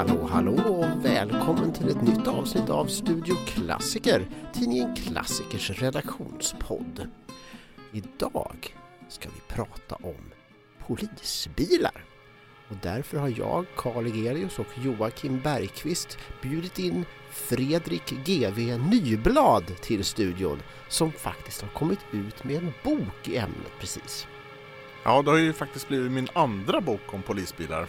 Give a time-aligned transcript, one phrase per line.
[0.00, 7.08] Hallå, hallå och välkommen till ett nytt avsnitt av Studio Klassiker, tidningen Klassikers redaktionspodd.
[7.92, 8.76] Idag
[9.08, 10.32] ska vi prata om
[10.86, 12.04] polisbilar.
[12.68, 20.04] Och därför har jag, Karl Egerius och Joakim Bergqvist bjudit in Fredrik GV Nyblad till
[20.04, 24.26] studion som faktiskt har kommit ut med en bok i ämnet precis.
[25.04, 27.86] Ja, det har ju faktiskt blivit min andra bok om polisbilar.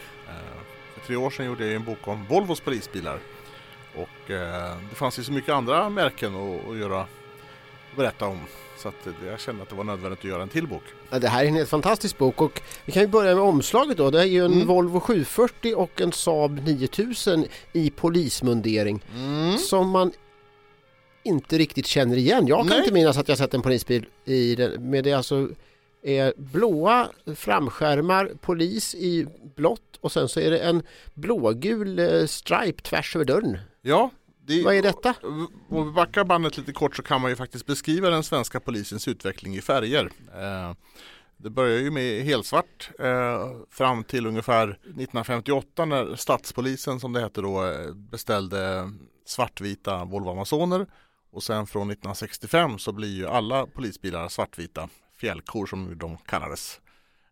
[1.11, 3.19] Tre år sedan gjorde jag en bok om Volvos polisbilar.
[3.95, 7.05] Och eh, det fanns ju så mycket andra märken att, att göra,
[7.95, 8.39] berätta om.
[8.77, 10.83] Så att jag kände att det var nödvändigt att göra en till bok.
[11.09, 13.97] Ja, det här är en helt fantastisk bok och vi kan ju börja med omslaget
[13.97, 14.11] då.
[14.11, 14.67] Det är ju en Mm.
[14.67, 19.03] Volvo 740 och en Saab 9000 i polismundering
[19.59, 20.11] som man
[21.23, 22.47] inte riktigt känner igen.
[22.47, 22.79] Jag kan Nej.
[22.79, 25.49] inte minnas att jag sett en polisbil i den, men det är alltså
[26.03, 32.81] är blåa framskärmar, polis i blått och sen så är det en blågul eh, stripe
[32.81, 33.57] tvärs över dörren.
[33.81, 34.09] Ja,
[34.45, 35.13] det, Vad är detta?
[35.69, 39.07] Om vi backar bandet lite kort så kan man ju faktiskt beskriva den svenska polisens
[39.07, 40.09] utveckling i färger.
[40.35, 40.75] Eh,
[41.37, 47.41] Det börjar ju med helsvart eh, fram till ungefär 1958 när stadspolisen som det hette
[47.41, 48.91] då beställde
[49.25, 50.85] svartvita Volvo Amazoner
[51.31, 54.89] och sen från 1965 så blir ju alla polisbilar svartvita
[55.21, 56.81] fjällkor som de kallades.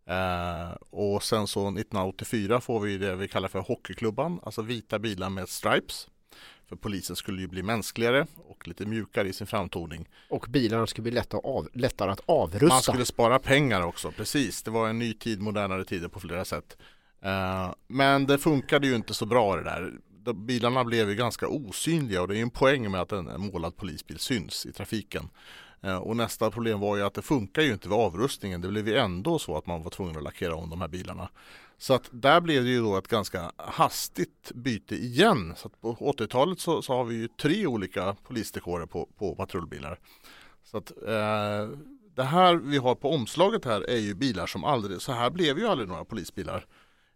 [0.05, 5.29] Eh, och sen så 1984 får vi det vi kallar för hockeyklubban, alltså vita bilar
[5.29, 6.07] med stripes.
[6.69, 10.07] För polisen skulle ju bli mänskligare och lite mjukare i sin framtoning.
[10.29, 12.81] Och bilarna ska bli lätta av, lättare att Man avrusta.
[12.91, 14.63] skulle spara pengar också, precis.
[14.63, 16.77] Det var en ny tid, modernare tider på flera sätt.
[17.21, 19.93] Eh, men det funkade ju inte så bra det där.
[20.33, 23.75] Bilarna blev ju ganska osynliga och det är ju en poäng med att en målad
[23.75, 25.29] polisbil syns i trafiken.
[25.81, 28.61] Eh, och nästa problem var ju att det funkar ju inte vid avrustningen.
[28.61, 31.29] Det blev ju ändå så att man var tvungen att lackera om de här bilarna.
[31.77, 35.53] Så att där blev det ju då ett ganska hastigt byte igen.
[35.57, 39.99] Så på 80-talet så, så har vi ju tre olika polisdekorer på, på patrullbilar.
[40.63, 41.77] Så att eh,
[42.15, 45.59] det här vi har på omslaget här är ju bilar som aldrig, så här blev
[45.59, 46.65] ju aldrig några polisbilar.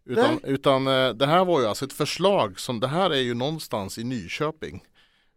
[0.04, 3.34] Utan, utan eh, det här var ju alltså ett förslag som, det här är ju
[3.34, 4.84] någonstans i Nyköping.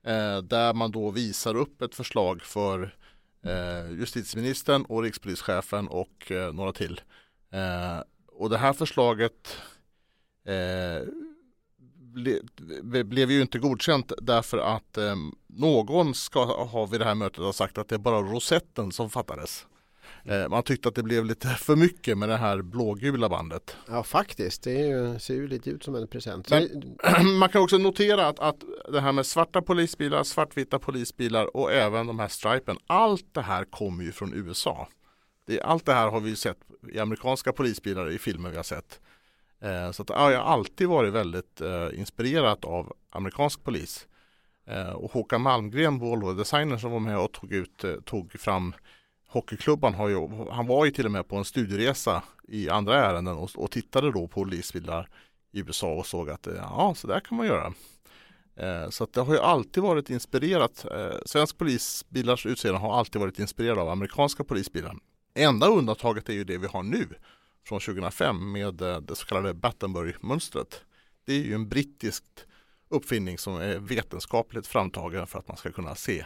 [0.03, 2.95] Eh, där man då visar upp ett förslag för
[3.43, 7.01] Eh, justitieministern och rikspolischefen och eh, några till.
[7.51, 9.57] Eh, och det här förslaget
[12.13, 14.97] ble, blev ju inte godkänt därför att
[15.47, 19.09] någon ska ha vid det här mötet ha sagt att det är bara rosetten som
[19.09, 19.67] fattades.
[20.27, 23.75] Eh, man tyckte att det blev lite för mycket med det här blågula bandet.
[23.87, 26.49] Ja faktiskt, det ju, ser ju lite ut som en present.
[26.49, 26.97] Men-
[27.39, 28.55] Man kan också notera att, att
[28.91, 32.77] det här med svarta polisbilar, svartvita polisbilar och även de här stripen.
[32.87, 34.87] Allt det här kommer ju från USA.
[35.45, 36.57] Det, allt det här har vi ju sett
[36.93, 38.99] i amerikanska polisbilar i filmer vi har sett.
[39.61, 44.07] Eh, så att, ja, jag har alltid varit väldigt eh, inspirerat av amerikansk polis.
[44.65, 48.73] Eh, och Håkan Malmgren, Volvo-designern som var med och tog, ut, eh, tog fram
[49.27, 53.37] Hockeyklubban har ju, han var ju till och med på en studieresa i andra ärenden
[53.37, 55.09] och, och tittade då på polisbilar
[55.51, 57.73] i USA och såg att eh, ja, så där kan man göra.
[58.55, 60.85] Eh, så att det har ju alltid varit inspirerat.
[60.91, 64.95] Eh, svensk polisbilars utseende har alltid varit inspirerad av amerikanska polisbilar.
[65.33, 67.07] Enda undantaget är ju det vi har nu
[67.67, 70.81] från 2005 med eh, det så kallade Battenberg-mönstret.
[71.25, 72.23] Det är ju en brittisk
[72.89, 76.25] uppfinning som är vetenskapligt framtagen för att man ska kunna se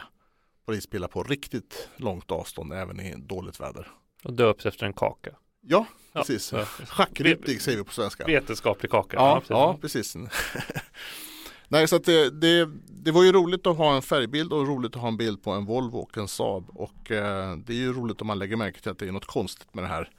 [0.66, 3.88] polisbilar på riktigt långt avstånd även i dåligt väder.
[4.24, 5.30] Och döps efter en kaka.
[5.60, 6.52] Ja, Ja, precis.
[6.52, 6.64] ja.
[6.64, 8.26] Schackryttig säger vi på svenska.
[8.26, 9.16] Vetenskaplig kaka.
[9.16, 10.16] Ja, ja, ja precis.
[11.68, 15.00] Nej, så det, det, det var ju roligt att ha en färgbild och roligt att
[15.02, 16.70] ha en bild på en Volvo och en Saab.
[16.70, 19.26] Och eh, det är ju roligt om man lägger märke till att det är något
[19.26, 20.10] konstigt med det här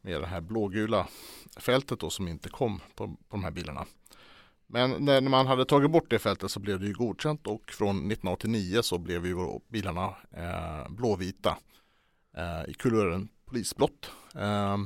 [0.00, 1.06] med det här blågula
[1.56, 3.84] fältet då som inte kom på, på de här bilarna.
[4.68, 7.96] Men när man hade tagit bort det fältet så blev det ju godkänt och från
[7.96, 9.36] 1989 så blev ju
[9.68, 11.56] bilarna eh, blåvita
[12.36, 14.10] eh, i kulören polisblått.
[14.34, 14.76] Eh,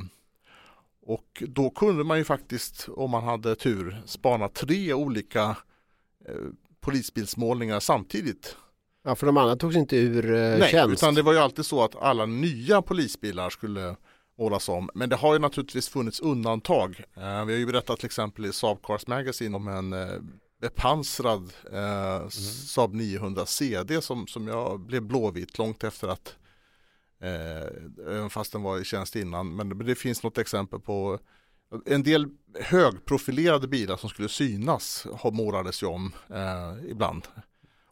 [1.03, 5.57] och då kunde man ju faktiskt om man hade tur spana tre olika
[6.29, 6.35] eh,
[6.81, 8.57] polisbilsmålningar samtidigt.
[9.03, 10.93] Ja, för de andra togs inte ur eh, Nej, tjänst.
[11.03, 13.97] utan det var ju alltid så att alla nya polisbilar skulle
[14.41, 14.91] målas om.
[14.95, 17.05] Men det har ju naturligtvis funnits undantag.
[17.17, 20.21] Eh, vi har ju berättat till exempel i Saab Cars Magazine om en eh,
[20.61, 22.29] bepansrad eh,
[22.67, 26.37] Saab 900 CD som, som jag blev blåvit långt efter att
[27.21, 29.57] eh, även fast den var i tjänst innan.
[29.57, 31.19] Men det finns något exempel på
[31.87, 32.29] en del
[32.61, 37.29] högprofilerade bilar som skulle synas har målades ju om eh, ibland.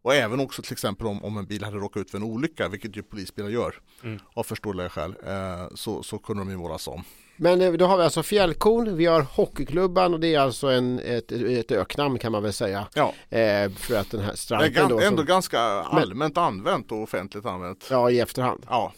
[0.02, 2.68] Och även också till exempel om, om en bil hade råkat ut för en olycka,
[2.68, 4.18] vilket ju polisbilar gör Mm.
[4.34, 7.04] av förståeliga skäl, eh, så, så kunde de ju målas om.
[7.36, 10.98] Men eh, då har vi alltså Fjällkon, vi har Hockeyklubban och det är alltså en,
[10.98, 12.88] ett, ett öknamn kan man väl säga.
[12.94, 17.02] Ja, Eh, för att den här det är då ändå som, ganska allmänt använt och
[17.02, 17.86] offentligt använt.
[17.90, 18.66] Ja, i efterhand.
[18.68, 18.92] Ja,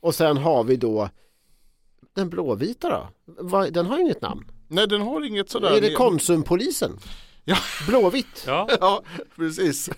[0.00, 1.08] Och sen har vi då
[2.14, 3.66] den blåvita då?
[3.70, 4.44] Den har inget namn.
[4.68, 5.76] nej den har inget sådär.
[5.76, 6.98] Är det Konsumpolisen?
[7.50, 7.56] Ja.
[7.86, 8.44] Blåvitt?
[8.46, 9.02] Ja, Ja,
[9.36, 9.90] precis.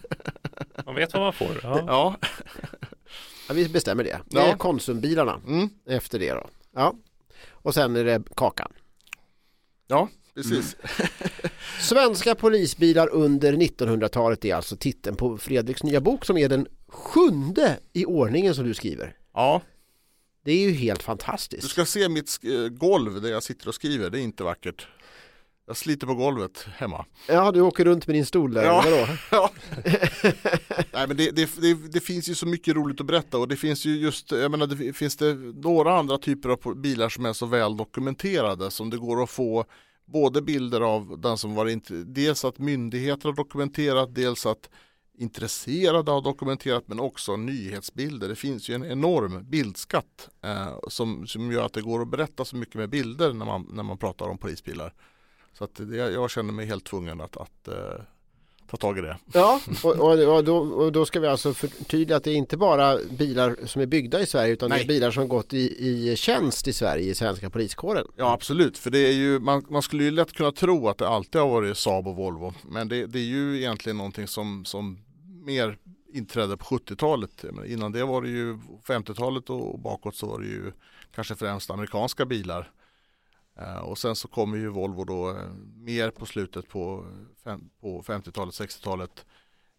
[0.87, 1.60] man vet vad man får.
[1.62, 1.84] Ja.
[1.87, 2.16] Ja,
[3.49, 4.20] Ja, vi bestämmer det.
[4.31, 4.43] Det Ja.
[4.46, 5.69] är Konsumbilarna mm.
[5.88, 6.49] efter det då.
[6.75, 6.94] Ja.
[7.50, 8.72] Och sen är det Kakan.
[9.87, 10.76] ja precis.
[11.81, 17.78] Svenska polisbilar under 1900-talet är alltså titeln på Fredriks nya bok som är den sjunde
[17.93, 19.16] i ordningen som du skriver.
[19.34, 19.62] Ja,
[20.44, 21.69] Det är ju helt du fantastiskt.
[21.70, 24.87] ska se mitt eh, golv där jag sitter och skriver, det är inte vackert.
[25.66, 27.04] Jag sliter på golvet hemma.
[27.28, 28.64] Ja, du åker runt med din stol där.
[28.64, 28.82] Ja.
[28.84, 29.06] Vadå?
[29.30, 29.50] Ja.
[30.92, 33.56] Nej men det, det, det, det finns ju så mycket roligt att berätta och det
[33.56, 37.32] finns ju just, jag menar det finns det några andra typer av bilar som är
[37.32, 39.64] så väl dokumenterade som det går att få
[40.06, 44.70] både bilder av den som var int- dels att myndigheter har dokumenterat, dels att
[45.18, 48.28] intresserade har dokumenterat men också nyhetsbilder.
[48.28, 52.44] Det finns ju en enorm bildskatt eh, som, som gör att det går att berätta
[52.44, 54.94] så mycket med bilder när man, när man pratar om polisbilar.
[55.52, 58.04] Så att det, jag känner mig helt tvungen att, att eh,
[58.72, 59.16] ta tag i det.
[59.32, 62.56] Ja, och, och, och, då, och då ska vi alltså förtydliga att det är inte
[62.56, 64.84] bara bilar som är byggda i Sverige utan det Nej.
[64.84, 68.06] är bilar som gått i, i tjänst i Sverige i svenska poliskåren.
[68.16, 71.08] Ja absolut, för det är ju, man, man skulle ju lätt kunna tro att det
[71.08, 72.55] alltid har varit Saab och Volvo.
[72.62, 74.98] Men det, det är ju egentligen någonting som, som
[75.44, 75.78] mer
[76.12, 77.31] inträdde på 70-talet.
[77.43, 80.72] Jag menar, Innan det var det ju 50-talet och bakåt så var det ju
[81.14, 82.70] kanske främst amerikanska bilar.
[83.58, 87.06] Eh, och sen så kommer ju Volvo då eh, mer på slutet på,
[87.44, 89.25] fem, på 50-talet, 60-talet.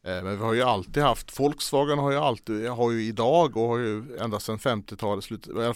[0.04, 3.68] Eh, men vi har ju alltid haft, Volkswagen har ju alltid, har ju idag och
[3.68, 5.26] har ju ända sedan 50-talet,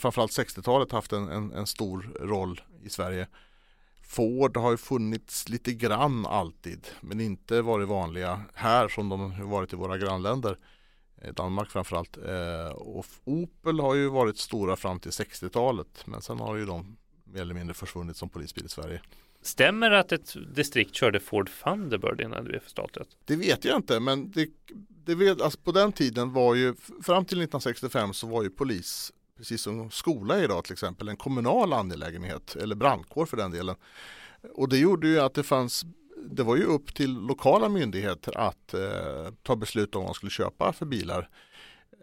[0.01, 3.27] framförallt 60-talet haft en, en, en stor roll i Sverige.
[4.01, 9.45] Ford har ju funnits lite grann alltid men inte varit vanliga här som de har
[9.45, 10.57] varit i våra grannländer.
[11.33, 12.17] Danmark framförallt.
[12.75, 16.97] Och Opel har ju varit stora fram till 60-talet men sen har ju de
[17.33, 19.01] mer eller mindre försvunnit som polisbil i Sverige.
[19.41, 23.07] Stämmer det att ett distrikt körde Ford Thunderbird innan det blev förstatligat?
[23.25, 24.49] Det vet jag inte men det,
[25.05, 29.11] det vet, alltså på den tiden var ju fram till 1965 så var ju polis
[29.37, 33.75] precis som skola idag till exempel en kommunal angelägenhet eller brandkår för den delen.
[34.53, 35.85] Och det gjorde ju att det fanns
[36.29, 40.29] det var ju upp till lokala myndigheter att eh, ta beslut om vad man skulle
[40.29, 41.29] köpa för bilar.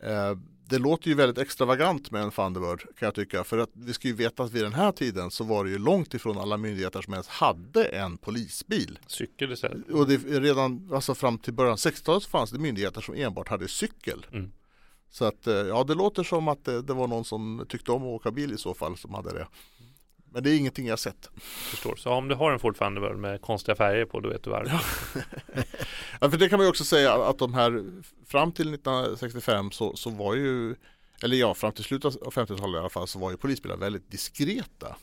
[0.02, 3.44] Eh, det låter ju väldigt extravagant med en Thunderbird kan jag tycka.
[3.44, 5.78] För att vi ska ju veta att vid den här tiden så var det ju
[5.78, 8.98] långt ifrån alla myndigheter som ens hade en polisbil.
[9.06, 9.90] Cykel istället?
[9.90, 13.48] Och det, redan alltså fram till början av 60-talet så fanns det myndigheter som enbart
[13.48, 14.26] hade cykel.
[14.32, 14.52] Mm.
[15.10, 18.02] Så att eh, ja, det låter som att det, det var någon som tyckte om
[18.02, 19.46] att åka bil i så fall som hade det.
[20.34, 21.30] Men det är ingenting jag sett.
[21.42, 21.96] Förstår.
[21.96, 24.80] Så om du har en Ford Thunderbird med konstiga färger på, då vet du varför.
[26.20, 27.84] Ja, för det kan man ju också säga att de här
[28.26, 30.74] fram till 1965 så, så var ju
[31.22, 34.10] eller ja, fram till slutet av 50-talet i alla fall så var ju polisbilar väldigt
[34.10, 34.96] diskreta.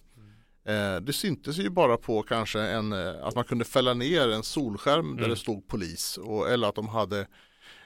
[0.66, 4.44] Eh, det syntes ju bara på kanske en, eh, att man kunde fälla ner en
[4.44, 5.30] solskärm där Mm.
[5.30, 7.28] det stod polis och, eller att de hade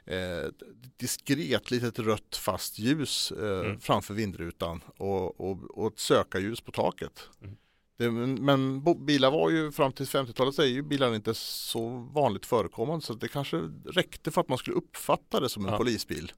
[0.06, 0.62] eh, ett
[0.98, 3.80] diskret litet rött fast ljus eh, Mm.
[3.80, 7.30] framför vindrutan och, och, och ett sökarljus på taket.
[7.42, 7.56] Mm.
[7.98, 11.90] Det, men men bilar var ju fram till 50-talet så är ju bilar inte så
[12.14, 15.78] vanligt förekommande så det kanske räckte för att man skulle uppfatta det som en Ja.
[15.78, 16.32] polisbil.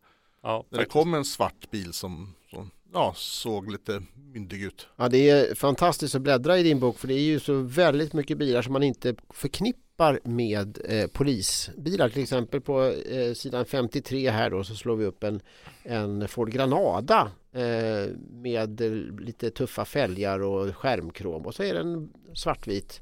[0.43, 4.87] Ja, När det kom en svart bil som, som ja, såg lite myndig ut.
[4.95, 8.13] Ja, det är fantastiskt att bläddra i din bok för det är ju så väldigt
[8.13, 9.81] mycket bilar som man inte förknippar
[10.23, 12.09] med eh, polisbilar.
[12.09, 15.41] Till exempel på eh, sidan 53 här då så slår vi upp en,
[15.83, 18.81] en Ford Granada eh, med
[19.19, 23.01] lite tuffa fälgar och skärmkrom och så är den svartvit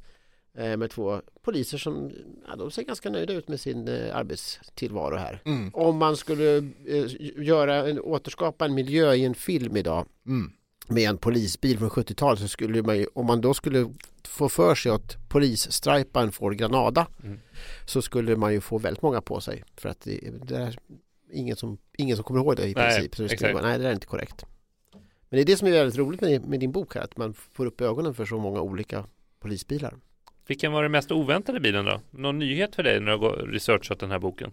[0.57, 2.11] eh, med två poliser som
[2.47, 5.41] ja, de ser ganska nöjda ut med sin eh, arbetstillvaro här.
[5.45, 5.71] Mm.
[5.73, 7.05] Om man skulle eh,
[7.37, 10.51] göra en, återskapa en miljö i en film idag Mm.
[10.87, 13.93] Med en polisbil från 70-talet så skulle man ju, om man då skulle
[14.27, 17.39] få för sig att polisstripan får Granada Mm.
[17.85, 20.77] så skulle man ju få väldigt många på sig för att det, det är
[21.31, 23.15] ingen som, ingen som kommer ihåg det i Nej, princip.
[23.15, 24.45] Så det skulle nej, det där är inte korrekt.
[25.29, 27.33] Men det är det som är väldigt roligt med, med din bok här, att man
[27.33, 29.05] får upp ögonen för så många olika
[29.39, 29.95] polisbilar.
[30.47, 32.01] Vilken var den mest oväntade bilen då?
[32.11, 34.51] Någon nyhet för dig när du har researchat den här boken?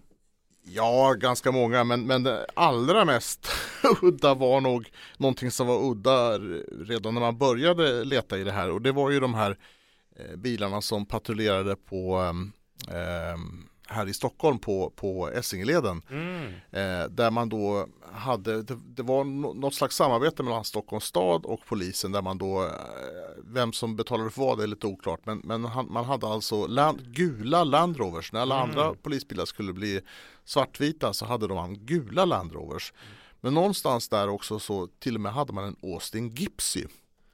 [0.64, 3.48] Ja, ganska många, men, men det allra mest
[4.02, 6.38] udda var nog någonting som var udda
[6.88, 8.70] redan när man började leta i det här.
[8.70, 9.58] Och det var ju de här
[10.16, 12.32] eh, bilarna som patrullerade på
[12.88, 13.36] eh,
[13.88, 16.46] här i Stockholm på, på Essingeleden Mm.
[16.70, 21.44] eh, där man då hade, det, det var nå- något slags samarbete mellan Stockholms stad
[21.44, 22.70] och polisen där man då, eh,
[23.44, 26.66] vem som betalade för vad det är lite oklart, men, men han, man hade alltså
[26.66, 28.68] land, gula Land Rovers, när alla Mm.
[28.70, 30.00] andra polisbilar skulle bli
[30.44, 32.92] svartvita så hade de gula Land Rovers.
[33.40, 36.84] Men någonstans där också så till och med hade man en Austin Gipsy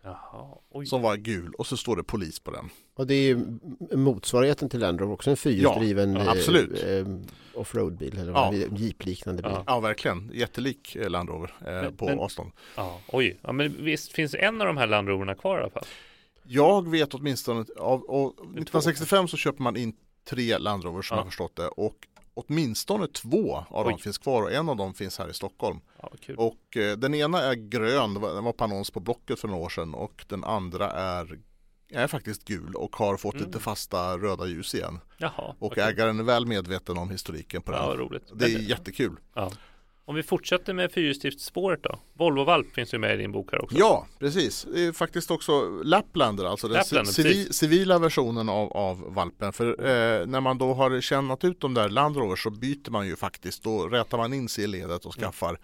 [0.08, 0.86] Jaha, oj.
[0.86, 2.70] som var gul och så står det polis på den.
[2.94, 3.58] Och det är ju
[3.96, 6.84] motsvarigheten till Land Rover, också en fyrhjulsdriven Ja, eh, absolut.
[6.84, 7.06] eh,
[7.54, 8.52] offroadbil eller Ja.
[8.54, 9.52] jeep-liknande bil.
[9.54, 9.64] Ja.
[9.66, 12.50] Ja verkligen, jättelik eh, Land Rover eh, Men- på men- avstånd.
[12.76, 13.38] Ja, oj.
[13.42, 15.84] Ja, men visst finns en av de här Land Roverna kvar i alla fall?
[16.50, 19.92] Jag vet åtminstone, av, och 1965 så köper man in
[20.28, 21.18] tre Land Rovers som Ja.
[21.18, 21.94] jag har förstått det och
[22.46, 24.00] åtminstone två av dem Oj.
[24.02, 25.80] finns kvar och en av dem finns här i Stockholm.
[26.02, 26.10] Ja.
[26.36, 29.68] Och eh, den ena är grön, den var på annons på Blocket för några år
[29.68, 31.38] sedan och den andra är,
[31.90, 33.46] är faktiskt gul och har fått Mm.
[33.46, 35.00] lite fasta röda ljus igen.
[35.18, 35.54] Jaha.
[35.58, 35.82] Och okej.
[35.84, 37.80] ägaren är väl medveten om historiken på den.
[37.84, 38.32] Ja, roligt.
[38.34, 39.16] Det är jättekul.
[39.34, 39.50] Ja.
[40.08, 41.98] Om vi fortsätter med fyrhjulsdriftsspåret då?
[42.12, 43.76] Volvo Valp finns ju med i din bok här också.
[43.78, 44.66] Ja, precis.
[44.74, 47.54] Det är faktiskt också Laplander, alltså den Laplander, civi- precis.
[47.54, 49.52] civila versionen av, av valpen.
[49.52, 53.06] För eh, när man då har tjänat ut de där Land Rover så byter man
[53.06, 53.62] ju faktiskt.
[53.62, 55.58] Då rätar man in sig i ledet och skaffar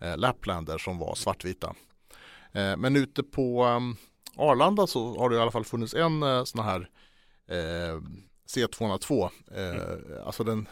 [0.00, 1.74] eh, Laplander som var svartvita.
[2.52, 3.96] Eh, men ute på um,
[4.36, 6.88] Arlanda så har det i alla fall funnits en eh, sån här
[7.50, 8.00] eh,
[8.54, 9.28] C202.
[9.56, 10.68] Eh, Alltså den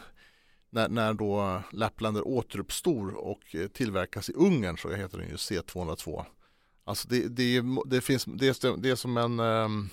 [0.69, 6.25] när, när då Laplander återuppstår och eh, tillverkas i Ungern så heter den ju C202.
[6.83, 9.89] Alltså det, det, det finns, det är, det är som en ehm,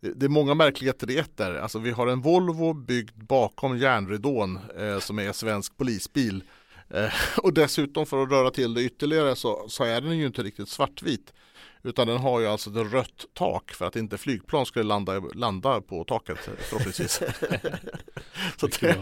[0.00, 1.54] det, det är många märkligheter i ett där.
[1.54, 6.42] Alltså vi har en Volvo byggd bakom järnridån eh, som är svensk polisbil.
[6.88, 10.42] Eh, och dessutom för att röra till det ytterligare så, så är den ju inte
[10.42, 11.32] riktigt svartvit.
[11.82, 15.80] Utan den har ju alltså ett rött tak för att inte flygplan skulle landa, landa
[15.80, 17.22] på taket eh, förhoppningsvis.
[18.56, 18.96] så det,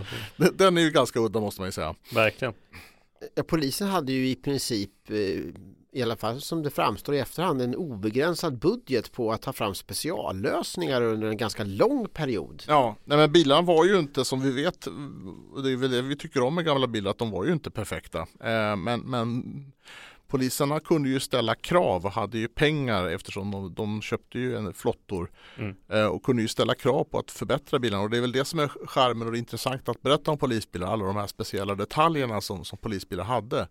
[0.58, 1.94] den- är ju ganska udda måste man ju säga.
[2.14, 2.54] Verkligen.
[3.34, 5.16] Ja, polisen hade ju i princip, eh,
[5.92, 9.74] i alla fall som det framstår i efterhand, en obegränsad budget på att ta fram
[9.74, 12.62] speciallösningar under en ganska lång period.
[12.66, 14.80] Ja, nej men bilarna var ju inte som vi vet,
[15.62, 17.70] det är väl det vi tycker om med gamla bilar, att de var ju inte
[17.70, 18.18] perfekta.
[18.20, 19.42] Eh, men, men
[20.28, 24.74] poliserna kunde ju ställa krav och hade ju pengar eftersom de, de köpte ju en
[24.74, 25.76] flottor Mm.
[25.88, 28.02] eh, och kunde ju ställa krav på att förbättra bilarna.
[28.02, 30.92] Och det är väl det som är charmen och det intressanta att berätta om polisbilar,
[30.92, 33.68] alla de här speciella detaljerna som, som polisbilar hade.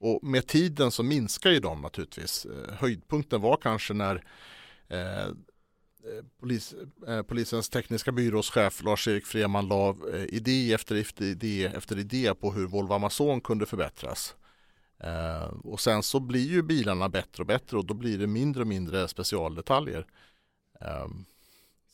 [0.00, 2.46] Och med tiden så minskar ju de naturligtvis.
[2.46, 4.24] Eh, höjdpunkten var kanske när
[4.88, 5.30] eh, eh,
[6.40, 6.74] polis,
[7.08, 12.52] eh, polisens tekniska byrås chef Lars-Erik Freman la eh, idé efter idé efter idé på
[12.52, 14.34] hur Volvo Amazon kunde förbättras.
[15.00, 18.62] Eh, och sen så blir ju bilarna bättre och bättre och då blir det mindre
[18.62, 20.06] och mindre specialdetaljer.
[20.80, 21.06] Eh,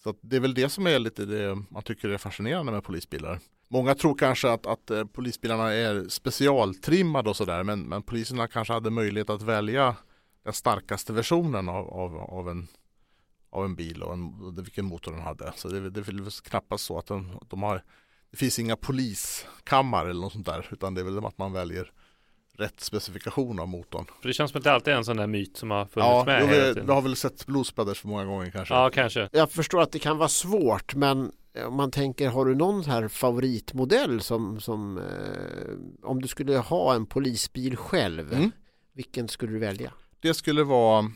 [0.03, 2.85] så att det är väl det som är lite det man tycker är fascinerande med
[2.85, 3.41] polisbilar.
[3.69, 8.73] Många tror kanske att, att eh, polisbilarna är specialtrimmade och sådär men, men poliserna kanske
[8.73, 9.97] hade möjlighet att välja
[10.43, 12.69] den starkaste versionen av, av, av, en,
[13.51, 15.53] av en bil och, en, och vilken motor den hade.
[15.57, 17.83] Så det, är väl- det är väl knappast så att de, de har
[18.31, 21.93] Det finns inga poliskammare eller något sånt där utan det är väl att man väljer
[22.59, 24.05] rätt specifikation av motorn.
[24.21, 25.97] För det känns som att det alltid är en sån där myt som har funnits
[26.09, 28.75] Ja, med hela vi, vi har väl sett Blues Brothers för många gånger kanske.
[28.75, 29.29] Ja, kanske.
[29.33, 31.33] Jag förstår att det kan vara svårt men
[31.67, 36.95] om man tänker, har du någon här favoritmodell som, som eh, om du skulle ha
[36.95, 38.51] en polisbil själv, Mm.
[38.93, 39.93] vilken skulle du välja?
[40.21, 41.11] Det skulle vara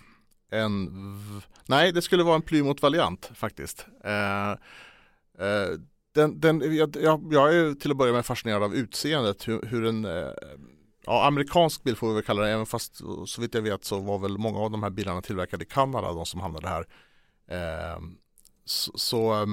[0.50, 3.86] en v- Nej, det skulle vara en Plymouth Valiant faktiskt.
[4.04, 5.68] Eh, eh,
[6.14, 9.48] den, den, jag, jag, jag är till att börja med fascinerad av utseendet.
[9.48, 10.28] Hur, hur en eh,
[11.08, 12.50] ja, amerikansk bil får vi väl kalla det.
[12.50, 15.22] Även fast eh, så vitt jag vet så var väl många av de här bilarna
[15.22, 16.12] tillverkade i Kanada.
[16.12, 16.86] De som hamnade här.
[17.50, 18.00] Eh,
[18.64, 19.46] så så eh,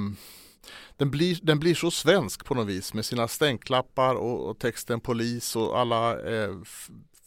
[0.97, 5.00] den, blir, den blir så svensk på något vis med sina stänklappar och, och texten
[5.00, 6.51] polis och alla eh,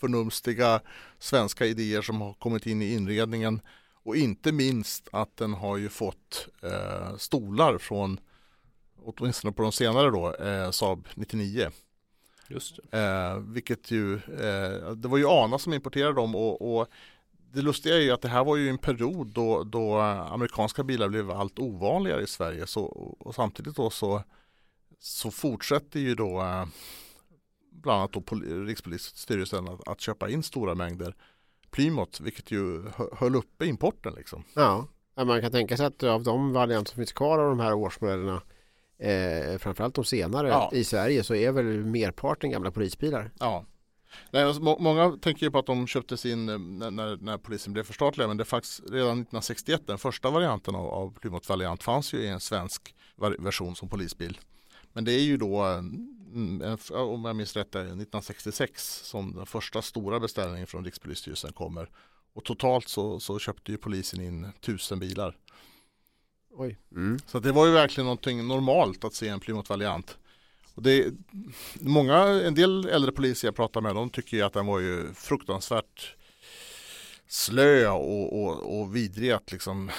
[0.01, 0.81] förnumstiga
[1.19, 3.61] svenska idéer som har kommit in i inredningen
[4.03, 8.21] och inte minst att den har ju fått eh, stolar från
[9.05, 11.71] åtminstone på de senare då eh, Saab 99
[12.49, 12.99] Just det.
[12.99, 16.89] Eh, vilket ju, eh, det var ju ANA som importerade dem och, och
[17.53, 21.09] det lustiga är ju att det här var ju en period då, då amerikanska bilar
[21.09, 22.85] blev allt ovanligare i Sverige så,
[23.19, 24.23] och samtidigt då så,
[24.99, 26.67] så fortsätter ju då eh,
[27.71, 31.15] bland annat då pol- Rikspolisstyrelsen att, att köpa in stora mängder
[31.71, 34.45] Plymouth vilket ju hö- höll uppe importen liksom.
[34.55, 37.61] Ja, Ja, man kan tänka sig att av de varianter som finns kvar av de
[37.61, 38.43] här årsmodellerna
[38.99, 40.71] eh, framförallt de senare Ja.
[40.73, 43.31] i Sverige så är väl merparten gamla polisbilar.
[43.39, 43.65] Ja.
[44.31, 47.39] Nej, alltså, må- många tänker ju på att de köptes in eh, när, när, när
[47.39, 51.83] polisen blev förstatligad men det faktiskt redan 1961 den första varianten av, av Plymouth Valiant
[51.83, 52.95] fanns ju i en svensk
[53.39, 54.39] version som polisbil.
[54.93, 59.83] Men det är ju då, eh, om jag minns rätt, eh, 1966 som den första
[59.83, 61.91] stora beställningen från Rikspolisstyrelsen kommer.
[62.35, 65.37] Och totalt så, så köpte ju polisen in tusen bilar.
[66.59, 66.77] Oj.
[66.93, 67.19] Mm.
[67.27, 70.19] Så det var ju verkligen någonting normalt att se en Plymouth Valiant.
[70.75, 71.07] Och det,
[71.81, 75.15] många, en del äldre poliser jag pratar med de tycker ju att den var ju
[75.15, 76.15] fruktansvärt
[77.29, 79.91] slö och, och, och vidrig att liksom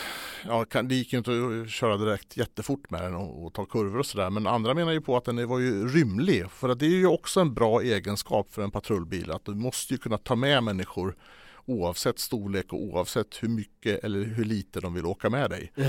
[0.47, 3.65] ja, kan, det gick ju inte att köra direkt jättefort med den och, och ta
[3.65, 6.79] kurvor och sådär men andra menar ju på att den var ju rymlig för att
[6.79, 10.17] det är ju också en bra egenskap för en patrullbil att du måste ju kunna
[10.17, 11.15] ta med människor
[11.69, 15.71] oavsett storlek och oavsett hur mycket eller hur lite de vill åka med dig.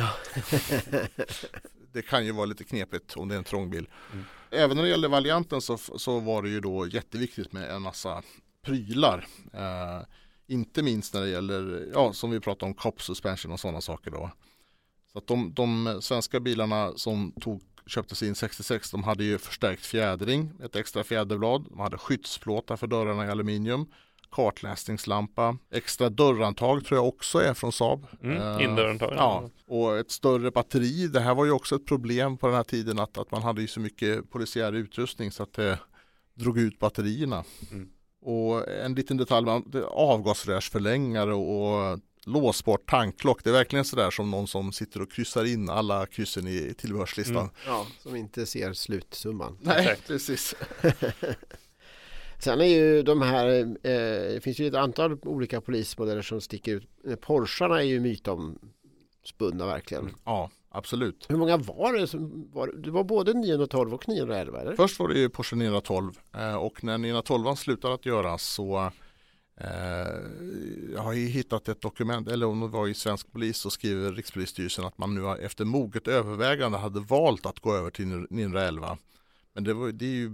[1.92, 3.88] det kan ju vara lite knepigt om det är en trång bil.
[4.12, 4.24] Mm.
[4.50, 8.22] Även när det gäller varianten så, så var det ju då jätteviktigt med en massa
[8.62, 9.26] prylar.
[9.52, 10.00] Eh,
[10.46, 14.10] inte minst när det gäller, ja som vi pratade om, cop suspension och sådana saker
[14.10, 14.30] då.
[15.12, 19.86] Så att de, de svenska bilarna som tog, köptes in 66 de hade ju förstärkt
[19.86, 23.86] fjädring, ett extra fjäderblad, de hade skyddsplåtar för dörrarna i aluminium,
[24.30, 28.06] kartläsningslampa, extra dörrantag tror jag också är från Saab.
[28.22, 29.12] Mm, Eh, indörrantag.
[29.16, 31.06] Ja, och ett större batteri.
[31.06, 33.60] Det här var ju också ett problem på den här tiden att, att man hade
[33.60, 35.78] ju så mycket polisiär utrustning så att det
[36.34, 37.44] drog ut batterierna.
[37.70, 37.88] Mm.
[38.22, 39.46] Och en liten detalj,
[39.90, 43.44] avgasrörsförlängare och, låsbart tanklock.
[43.44, 47.36] Det är verkligen sådär som någon som sitter och kryssar in alla kryssen i tillbehörslistan.
[47.36, 47.50] Mm.
[47.66, 49.58] Ja, som inte ser slutsumman.
[49.60, 50.06] Nej, Exakt.
[50.06, 50.54] precis.
[52.40, 56.74] Sen är ju de här, eh, det finns ju ett antal olika polismodeller som sticker
[56.74, 56.88] ut.
[57.06, 60.14] Eh, Porscharna är ju mytomspunna verkligen.
[60.24, 61.26] Ja, absolut.
[61.28, 62.06] Hur många var det?
[62.06, 64.76] Som var, det var både 912 och 911 eller?
[64.76, 68.90] Först var det ju Porsche 912 eh, och när 912 slutade att göras så
[69.56, 69.66] eh,
[70.94, 74.12] jag har ju hittat ett dokument, eller om det var i svensk polis så skriver
[74.12, 78.98] Rikspolisstyrelsen att man nu efter moget övervägande hade valt att gå över till 911.
[79.52, 80.30] Men det, var, det är ju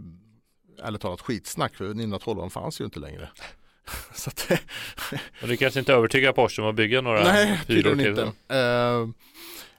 [0.83, 3.29] ärligt talat skitsnack för 912 fanns ju inte längre.
[4.15, 4.51] så att,
[5.43, 8.23] Och du kanske inte övertygar Porsche om att bygga några nej, hyror till inte.
[8.49, 9.09] Eh,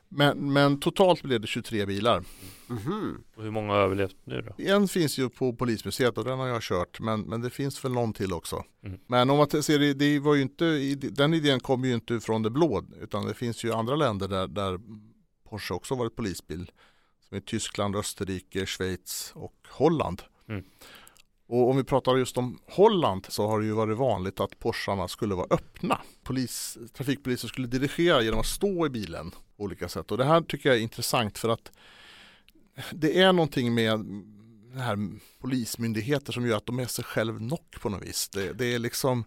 [0.10, 2.24] men, men totalt blev det 23 bilar.
[2.68, 3.24] Mhm.
[3.36, 4.64] Och hur många har överlevt nu då?
[4.64, 7.92] En finns ju på polismuseet och den har jag kört men, men det finns väl
[7.92, 8.64] någon till också.
[8.86, 9.00] Mm.
[9.08, 12.44] Men om man ser det, det var ju inte, den idén kommer ju inte från
[12.44, 14.80] det blå utan det finns ju andra länder där, där
[15.50, 16.72] Porsche också varit polisbil.
[17.28, 20.22] Som är Tyskland, Österrike, Schweiz och Holland.
[20.50, 20.64] Mm.
[21.48, 25.08] Och om vi pratar just om Holland så har det ju varit vanligt att Porscharna
[25.08, 26.02] skulle vara öppna.
[26.24, 30.12] Polis, trafikpoliser skulle dirigera genom att stå i bilen på olika sätt.
[30.12, 31.72] Och det här tycker jag är intressant för att
[32.92, 34.00] det är någonting med
[34.72, 34.98] den här
[35.40, 38.30] polismyndigheter som gör att de är sig själv nock på något vis.
[38.30, 39.24] Det, det är liksom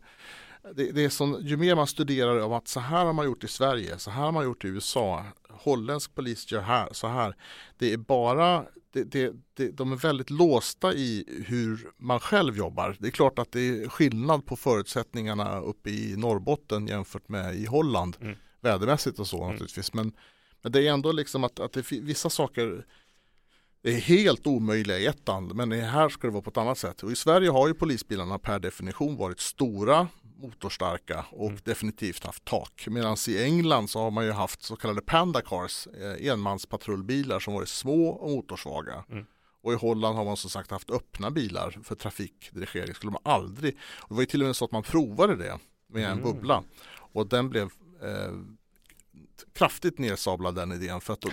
[0.74, 3.44] det, det är som, ju mer man studerar om att så här har man gjort
[3.44, 7.36] i Sverige, så här har man gjort i USA, holländsk polis gör här, så här.
[7.78, 12.96] Det är bara, det, det, det, de är väldigt låsta i hur man själv jobbar.
[12.98, 17.66] Det är klart att det är skillnad på förutsättningarna uppe i Norrbotten jämfört med i
[17.66, 18.36] Holland, Mm.
[18.60, 19.48] vädermässigt och så Mm.
[19.52, 19.92] naturligtvis.
[19.94, 20.12] Men,
[20.62, 22.86] men det är ändå liksom att, att det, vissa saker
[23.82, 26.78] det är helt omöjliga i ett land men här ska det vara på ett annat
[26.78, 27.02] sätt.
[27.02, 30.08] Och I Sverige har ju polisbilarna per definition varit stora,
[30.40, 31.61] motorstarka och Mm.
[31.64, 32.87] definitivt haft tak.
[32.90, 37.55] Medan i England så har man ju haft så kallade panda cars, eh, enmanspatrullbilar som
[37.55, 39.05] varit små och motorsvaga.
[39.11, 39.24] Mm.
[39.62, 42.94] Och i Holland har man som sagt haft öppna bilar för trafikdirigering.
[42.94, 45.59] Skulle man aldrig, och det var ju till och med så att man provade det
[45.88, 46.24] med en Mm.
[46.24, 46.62] bubbla.
[47.12, 47.70] Och den blev
[48.03, 48.33] eh,
[49.54, 51.24] kraftigt nedsablad den idén för att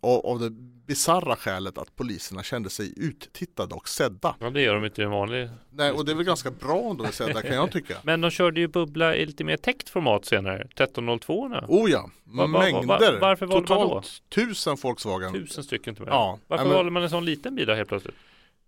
[0.00, 0.50] av det
[0.86, 4.34] bizarra skälet att poliserna kände sig uttittade och sedda.
[4.40, 5.48] Ja, det gör de inte i en vanlig.
[5.70, 7.94] Nej, och det är väl ganska bra om de är sedda kan jag tycka.
[8.02, 10.60] Men de körde ju bubbla i lite mer täckt format senare.
[10.60, 11.60] 1302 nu.
[11.68, 13.18] Oh ja, Va- va- va- mängder.
[13.20, 13.88] varför valde man då?
[13.88, 15.32] Totalt tusen Volkswagen.
[15.32, 16.12] Tusen stycken till med.
[16.12, 18.14] Ja, Varför men- valde man en sån liten bil då helt plötsligt?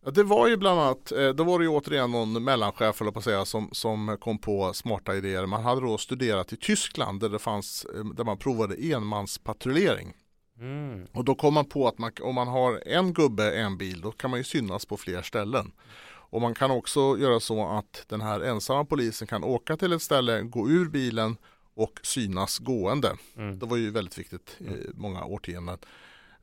[0.05, 3.11] Ja, det var ju bland annat, eh, då var det ju återigen någon mellanchef eller
[3.11, 5.47] på att säga som, som kom på smarta idéer.
[5.47, 10.15] Man hade då studerat i Tyskland där det fanns, eh, där man provade enmanspatrullering.
[10.59, 11.07] Mm.
[11.13, 14.13] Och då kom man på att man, om man har en gubbe, en bil, då
[14.13, 15.73] kan man ju synas på fler ställen.
[16.05, 20.03] Och man kan också göra så att den här ensamma polisen kan åka till ett
[20.03, 21.37] ställe, gå ur bilen
[21.75, 23.17] och synas gående.
[23.37, 23.59] Mm.
[23.59, 25.79] Det var ju väldigt viktigt i många årtionden.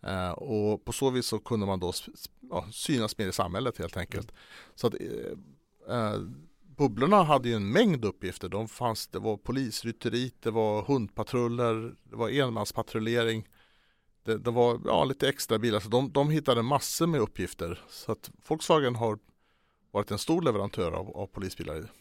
[0.01, 1.93] Eh, och på så vis så kunde man då
[2.49, 4.31] ja, synas mer i samhället helt enkelt.
[4.75, 6.19] Så att eh, eh,
[6.77, 8.49] Bubblorna hade ju en mängd uppgifter.
[8.49, 13.47] De fanns, det var polisrytteriet, det var hundpatruller, det var enmanspatrullering.
[14.23, 15.79] Det, det var ja, lite extra bilar.
[15.79, 17.79] Så de, de hittade massor med uppgifter.
[17.89, 19.19] Så att Volkswagen har
[19.91, 21.91] varit en stor leverantör av, av polisbilar.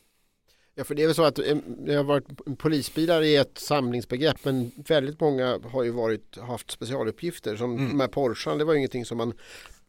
[0.78, 2.24] Ja, för det är väl så att eh, det har varit
[2.58, 7.88] polisbilar i ett samlingsbegrepp men väldigt många har ju varit, haft specialuppgifter som Mm.
[7.88, 9.32] de här Porscharna, det var ju ingenting som man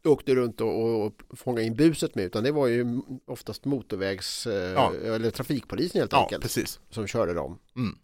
[0.06, 2.86] åkte runt och, och fångade in buset med utan det var ju
[3.26, 4.94] oftast motorvägs eh, Ja.
[5.06, 6.80] eller trafikpolisen helt Ja, enkelt precis.
[6.90, 7.60] som körde dem.
[7.76, 7.98] Mm.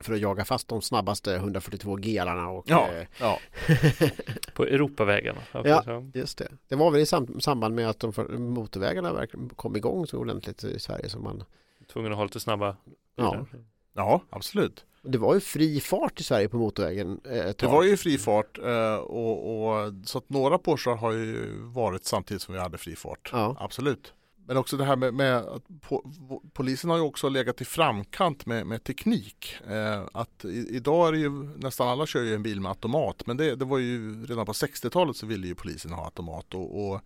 [0.00, 3.38] För att jaga fast de snabbaste 142 gelarna och Ja, eh, ja.
[4.54, 5.40] På Europavägarna.
[5.52, 6.02] Ja.
[6.14, 6.48] just det.
[6.68, 10.18] Det var väl i sam- samband med att de för, motorvägarna verkligen kom igång så
[10.18, 11.44] ordentligt i Sverige som man
[11.92, 12.76] Tvungen att ha lite snabba
[13.16, 13.30] Ja.
[13.30, 13.46] bilar.
[13.94, 14.84] ja, absolut.
[15.02, 18.58] Det var ju fri fart i Sverige på motorvägen eh, Det var ju fri fart
[18.58, 22.96] eh, och, och så att några Porschar har ju varit samtidigt som vi hade fri
[22.96, 23.30] fart.
[23.32, 23.56] Ja.
[23.60, 24.12] Absolut.
[24.46, 26.02] Men också det här med, med att po,
[26.52, 29.54] polisen har ju också legat i framkant med, med teknik.
[29.66, 33.26] Eh, att i, idag är det ju nästan alla kör ju en bil med automat
[33.26, 36.90] men det, det var ju redan på 60-talet så ville ju polisen ha automat och,
[36.90, 37.00] och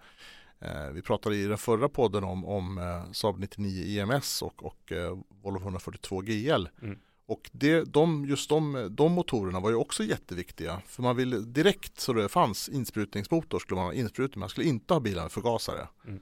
[0.93, 5.19] vi pratade i den förra podden om, om eh, Saab 99 EMS och, och eh,
[5.43, 6.69] Volvo 142 GL.
[6.83, 6.99] Mm.
[7.27, 10.83] Och det, de, just de, de motorerna var ju också jätteviktiga.
[10.87, 14.41] För man ville direkt så det fanns insprutningsmotor skulle man ha insprutning.
[14.41, 15.89] Man skulle inte ha bilar med förgasare.
[16.05, 16.21] Mm.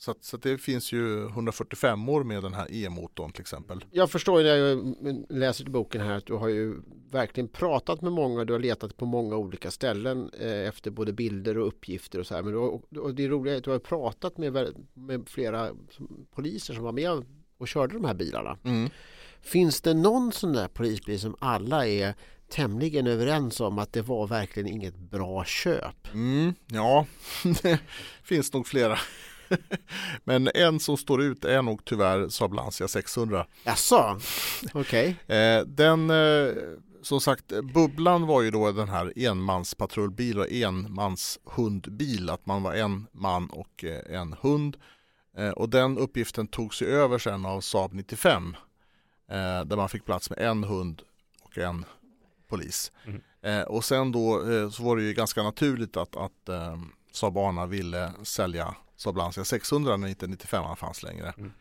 [0.00, 3.84] Så, att, så att det finns ju 145 år med den här e-motorn till exempel.
[3.90, 4.94] Jag förstår när jag
[5.28, 6.74] läser i boken här att du har ju
[7.10, 11.58] verkligen pratat med många, du har letat på många olika ställen eh, efter både bilder
[11.58, 12.42] och uppgifter och så här.
[12.42, 15.70] Men har, och det roliga är att du har pratat med, med flera
[16.34, 17.24] poliser som var med
[17.58, 18.58] och körde de här bilarna.
[18.64, 18.90] Mm.
[19.40, 22.14] Finns det någon sån där polisbil som alla är
[22.48, 26.14] tämligen överens om att det var verkligen inget bra köp?
[26.14, 27.06] Mm, ja,
[27.62, 27.78] det
[28.22, 28.98] finns nog flera.
[30.24, 33.46] Men en som står ut är nog tyvärr Saab Lancia 600.
[33.64, 34.20] Jaså?
[34.72, 35.16] Okej.
[35.28, 36.52] Eh, den, eh,
[37.02, 42.30] som sagt, Bubblan var ju då den här enmanspatrullbil och enmanshundbil.
[42.30, 44.76] Att man var en man och eh, en hund.
[45.56, 48.56] Och den uppgiften togs ju över sen av Saab 95.
[49.30, 51.02] Eh, där man fick plats med en hund
[51.42, 51.84] och en
[52.48, 52.92] polis.
[53.04, 53.20] Mm.
[53.42, 56.78] Eh, och sen då eh, så var det ju ganska naturligt att, att eh,
[57.12, 61.34] Saab Arna ville sälja Saab Lancia 600 när inte 95 fanns längre.
[61.38, 61.52] Mm.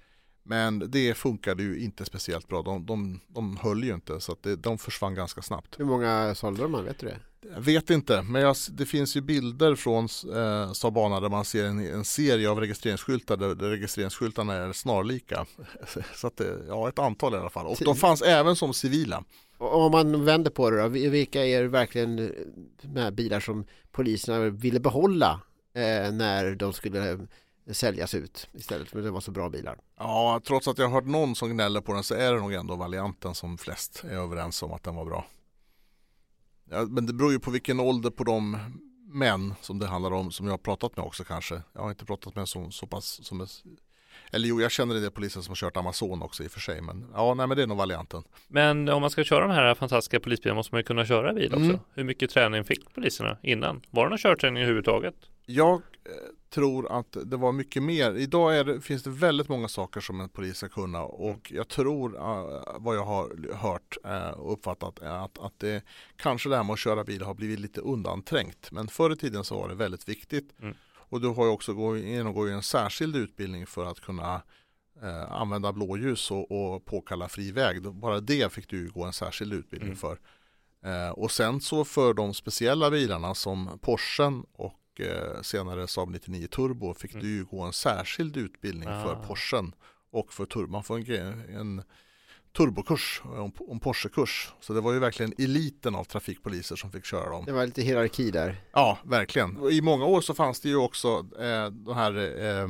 [0.43, 2.61] Men det funkade ju inte speciellt bra.
[2.61, 5.79] De, de, de höll ju inte så att det, de försvann ganska snabbt.
[5.79, 6.85] Hur många sålde de?
[6.85, 7.17] Vet du det?
[7.53, 10.03] Jag vet inte, men jag, det finns ju bilder från
[10.35, 14.73] eh, Saab Arna där man ser en, en serie av registreringsskyltar där, där registreringsskyltarna är
[14.73, 15.45] snarlika.
[16.15, 17.67] Så att det, ja, ett antal i alla fall.
[17.67, 19.23] Och de fanns även som civila.
[19.57, 22.29] Och Om man vänder på det då, vi- vilka är verkligen eh,
[22.81, 25.41] de här bilar som poliserna ville behålla
[25.77, 27.17] eh, när de skulle eh,
[27.71, 29.77] säljas ut istället för att det var så bra bilar?
[29.97, 32.53] Ja, trots att jag har hört någon som gnäller på den så är det nog
[32.53, 35.25] ändå varianten som flest är överens om att den var bra.
[36.69, 38.57] Ja, men det beror ju på vilken ålder på de
[39.07, 41.61] män som det handlar om som jag har pratat med också kanske.
[41.73, 43.47] Jag har inte pratat med så, så pass som är,
[44.31, 46.59] eller jo, jag känner en del poliser som har kört Amazon också i och för
[46.59, 46.81] sig.
[46.81, 48.23] Men ja, nej, men det är nog varianten.
[48.47, 51.53] Men om man ska köra de här fantastiska polisbilarna måste man ju kunna köra bil
[51.53, 51.63] också.
[51.63, 51.79] Mm.
[51.93, 53.81] Hur mycket träning fick poliserna innan?
[53.89, 55.15] Var det någon körträning överhuvudtaget?
[55.49, 56.11] Jag eh,
[56.49, 58.15] tror att det var mycket mer.
[58.15, 62.15] Idag det, finns det väldigt många saker som en polis ska kunna och jag tror
[62.15, 65.83] uh, vad jag har hört uh, och uppfattat är att, att det
[66.15, 68.71] kanske det här med att köra bil har blivit lite undanträngt.
[68.71, 70.53] Men förr i tiden så var det väldigt viktigt.
[70.61, 70.75] Mm.
[70.95, 74.41] Och du har ju också gå- genomgår ju en särskild utbildning för att kunna
[75.01, 77.81] eh, använda blåljus och, och påkalla fri väg.
[77.81, 79.97] Bara det fick du gå en särskild utbildning Mm.
[79.97, 80.19] för.
[80.85, 86.47] Eh, och sen så för de speciella bilarna som Porschen och eh, senare Saab 99
[86.47, 87.23] Turbo fick Mm.
[87.25, 89.23] du ju gå en särskild utbildning för Ah.
[89.27, 89.75] Porschen
[90.11, 90.71] och för Turbo.
[90.71, 91.83] Man får en, en
[92.57, 94.53] turbokurs, en, en Porsche-kurs.
[94.59, 97.45] Så det var ju verkligen eliten av trafikpoliser som fick köra dem.
[97.45, 98.55] Det var lite hierarki där.
[98.73, 99.69] Ja, verkligen.
[99.71, 101.07] I många år så fanns det ju också
[101.39, 102.67] eh, de här eh,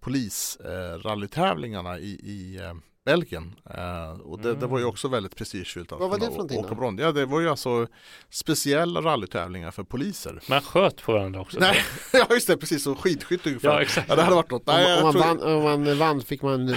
[0.00, 2.74] polisrallytävlingarna i, i, eh,
[3.06, 3.54] Belgien.
[3.70, 5.92] Eh, och det, det var ju också väldigt prestigefyllt.
[5.92, 7.00] att Vad var det för någonting åka brons.
[7.00, 7.86] Ja, det var ju alltså
[8.30, 10.40] speciella rallytävlingar för poliser.
[10.48, 11.58] Man sköt på varandra också.
[11.60, 11.76] Nej,
[12.12, 13.68] ja just det, precis som skidskytte ungefär.
[13.68, 14.08] Ja, exakt.
[14.08, 14.66] Ja, det hade varit något.
[14.66, 16.74] Nej, om, man tror- vann, om man vann fick man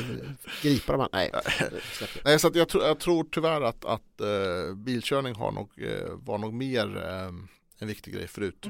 [0.62, 1.08] gripa dem.
[1.14, 1.32] Nej.
[2.26, 6.12] Nej, så att jag, tror, jag tror tyvärr att, att eh, bilkörning har nog, eh,
[6.26, 7.34] var nog mer eh,
[7.80, 8.70] en viktig grej förut.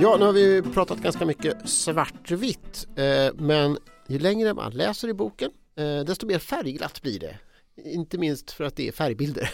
[0.00, 2.86] Ja, nu har vi pratat ganska mycket svartvitt.
[2.96, 3.78] Eh, men
[4.08, 7.38] ju längre man läser i boken, eh, desto mer färgglatt blir det.
[7.84, 9.50] Inte minst för att det är färgbilder.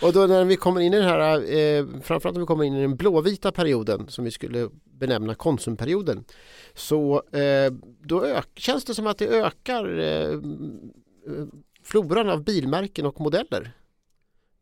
[0.02, 2.76] och då när vi kommer in i den här, eh, framförallt när vi kommer in
[2.76, 6.24] i den blåvita perioden som vi skulle benämna konsumperioden,
[6.74, 10.40] så eh, då känns det som att det ökar eh,
[11.84, 13.72] floran av bilmärken och modeller.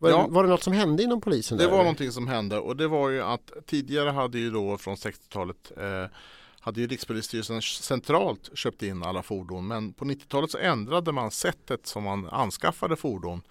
[0.02, 0.26] Var, Ja.
[0.30, 1.58] var det något som hände inom polisen?
[1.58, 1.70] Det där?
[1.70, 5.72] var någonting som hände och det var ju att tidigare hade ju då från 60-talet
[5.76, 6.16] eh,
[6.60, 11.86] hade ju Rikspolisstyrelsen centralt köpt in alla fordon men på 90-talet så ändrade man sättet
[11.86, 13.42] som man anskaffade fordon.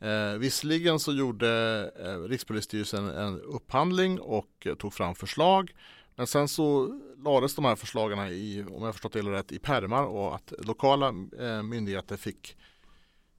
[0.00, 1.48] Eh, visserligen så gjorde
[2.04, 5.72] eh, Rikspolisstyrelsen en upphandling och eh, tog fram förslag
[6.16, 10.04] men sen så lades de här förslagen i, om jag förstått det rätt, i pärmar
[10.04, 11.08] och att lokala
[11.40, 12.56] eh, myndigheter fick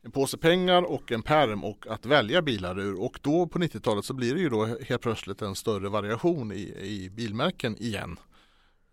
[0.04, 4.06] en påse pengar och en perm och att välja bilar ur och då på 90-talet
[4.06, 8.20] så blir det ju då helt plötsligt en större variation i, i bilmärken igen.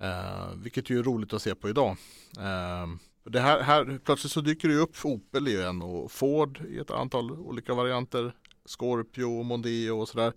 [0.01, 1.96] Eh, vilket ju är roligt att se på idag.
[2.38, 2.87] Eh,
[3.25, 6.90] det här, här, plötsligt så dyker det ju upp Opel igen och Ford i ett
[6.90, 8.35] antal olika varianter.
[8.64, 10.33] Scorpio, Mondeo och sådär.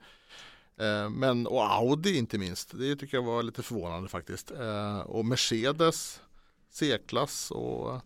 [0.77, 2.79] Eh, men, och Audi inte minst.
[2.79, 4.51] Det tycker jag var lite förvånande faktiskt.
[4.51, 6.21] Eh, och Mercedes,
[6.69, 8.01] C-klass och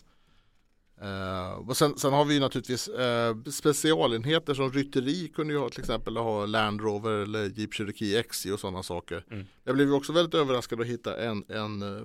[1.01, 5.69] Eh, och sen, sen har vi ju naturligtvis eh, specialenheter som rytteri kunde ju ha
[5.69, 9.23] till exempel ha Land Rover eller Jeep Cherokee XJ och sådana saker.
[9.31, 9.45] Mm.
[9.63, 12.01] Jag blev ju också väldigt överraskad att hitta en, en, eh,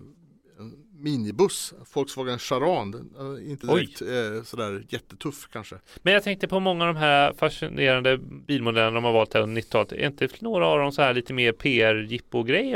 [0.59, 2.95] en minibuss, Volkswagen Charan.
[3.19, 5.77] Är Inte direkt eh, sådär jättetuff kanske.
[6.03, 9.63] Men jag tänkte på många av de här fascinerande bilmodellerna de har valt här under
[9.63, 9.93] 90-talet.
[9.93, 11.53] Är inte några av dem så här lite mer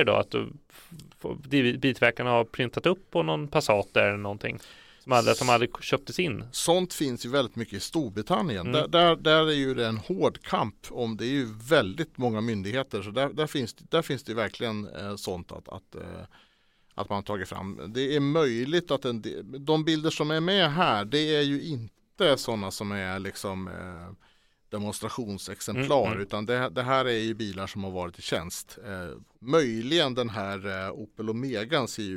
[0.05, 0.13] då?
[0.13, 0.47] Att då
[1.23, 4.59] f- biltillverkarna har printat upp på någon Passat eller någonting?
[5.07, 6.45] Som att de hade köptes in?
[6.53, 8.67] Sånt finns ju väldigt mycket i Storbritannien.
[8.67, 8.73] Mm.
[8.73, 12.41] Där, där, där är ju det en hård kamp om det är ju väldigt många
[12.41, 16.25] myndigheter så där, där, finns, där finns det verkligen eh, sånt att, att, eh,
[16.95, 17.81] att man tagit fram.
[17.95, 21.63] Det är möjligt att en del, de bilder som är med här det är ju
[21.63, 24.27] inte sådana som är liksom eh,
[24.69, 26.23] demonstrationsexemplar Mm, mm.
[26.23, 28.79] utan det, det här är ju bilar som har varit i tjänst.
[28.87, 32.17] Eh, möjligen den här eh, Opel Omegan ser ju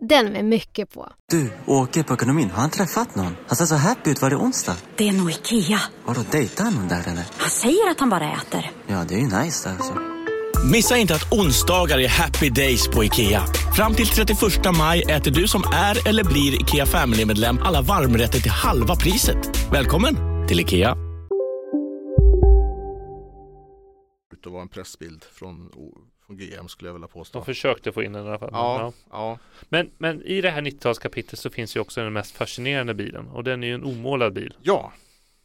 [0.00, 1.12] Den med mycket på.
[1.30, 2.50] Du, åker på ekonomin.
[2.50, 3.36] Har han träffat någon?
[3.46, 4.22] Han ser så happy ut.
[4.22, 4.76] Var det onsdag?
[4.96, 5.80] Det är nog Ikea.
[6.04, 7.24] Har du dejtat någon där eller?
[7.36, 8.70] Han säger att han bara äter.
[8.86, 9.94] Ja, det är ju nice alltså.
[10.72, 13.46] Missa inte att onsdagar är happy days på IKEA.
[13.76, 14.38] Fram till 31
[14.78, 19.72] maj äter du som är eller blir IKEA Family-medlem alla varmrätter till halva priset.
[19.72, 20.16] Välkommen
[20.48, 20.96] till IKEA.
[24.46, 25.70] det var en pressbild från,
[26.26, 27.38] från GM skulle jag vilja påstå.
[27.38, 28.50] De försökte få in den i alla fall.
[28.52, 29.38] Ja, ja.
[29.68, 33.44] Men, men i det här 90-talskapitlet så finns ju också den mest fascinerande bilen och
[33.44, 34.54] den är ju en omålad bil.
[34.62, 34.92] Ja.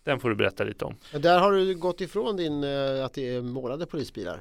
[0.03, 0.95] Den får du berätta lite om.
[1.11, 4.39] Men Där har du gått ifrån din eh, att det är målade polisbilar.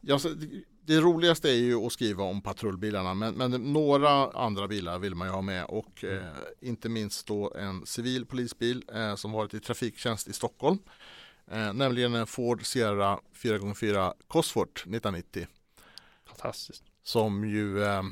[0.00, 0.46] Ja, så det,
[0.86, 5.28] det roligaste är ju att skriva om patrullbilarna men, men några andra bilar vill man
[5.28, 6.22] ju ha med och eh,
[6.60, 10.78] inte minst då en civil polisbil eh, som varit i trafiktjänst i Stockholm.
[11.50, 15.46] Eh, nämligen en Ford Sierra 4x4 Cosworth 1990
[16.46, 16.82] Fantastiskt.
[17.02, 18.02] som ju eh,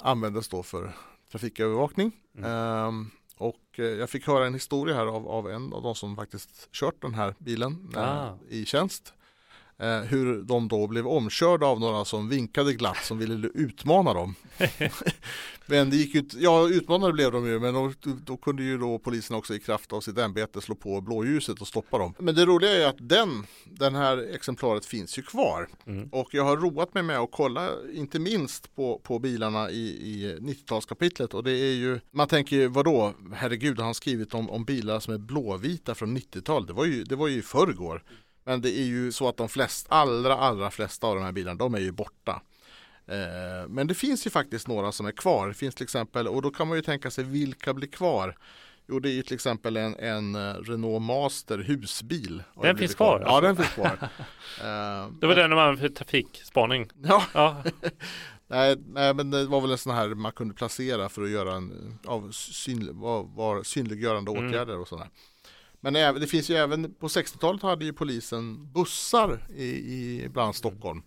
[0.00, 0.92] användes då för
[1.32, 2.12] trafikövervakning.
[2.44, 2.90] Eh,
[3.36, 6.68] och eh, jag fick höra en historia här av, av en av de som faktiskt
[6.72, 8.38] kört den här bilen eh, Ah.
[8.48, 9.12] i tjänst.
[9.78, 14.34] Eh, hur de då blev omkörda av några som vinkade glatt som ville utmana dem.
[15.70, 17.92] men det gick ju ja utmanade blev de ju men då,
[18.24, 21.68] då kunde ju då polisen också i kraft av sitt ämbete slå på blåljuset och
[21.68, 22.14] stoppa dem.
[22.18, 25.68] Men det roliga är att den, den här exemplaret finns ju kvar.
[25.86, 26.08] Mm.
[26.12, 30.38] Och jag har roat mig med att kolla inte minst på, på bilarna i, i
[30.40, 34.64] 90-talskapitlet och det är ju, man tänker ju vadå, herregud har han skrivit om, om
[34.64, 38.02] bilar som är blåvita från 90-talet, det var ju, det var ju i förrgår.
[38.44, 41.58] Men det är ju så att de flesta, allra, allra flesta av de här bilarna,
[41.58, 42.42] de är ju borta.
[43.10, 45.48] Eh, men det finns ju faktiskt några som är kvar.
[45.48, 48.36] Det finns till exempel, och då kan man ju tänka sig vilka blir kvar?
[48.88, 52.42] Jo, det är ju till exempel en, en eh, Renault Master husbil.
[52.54, 53.40] Har Den finns blivit kvar, Ja, alltså.
[53.46, 53.98] den finns kvar.
[54.60, 56.88] Eh, Det var den de använde för trafikspaning.
[57.02, 57.24] Ja.
[57.34, 57.62] ja.
[58.46, 61.54] nej, nej, men det var väl en sån här man kunde placera för att göra
[61.54, 64.46] en av syn, var, var synliggörande Mm.
[64.48, 65.08] åtgärder och sådär.
[65.80, 71.02] Men det finns ju även på 60-talet hade ju polisen bussar i, i bland Stockholm.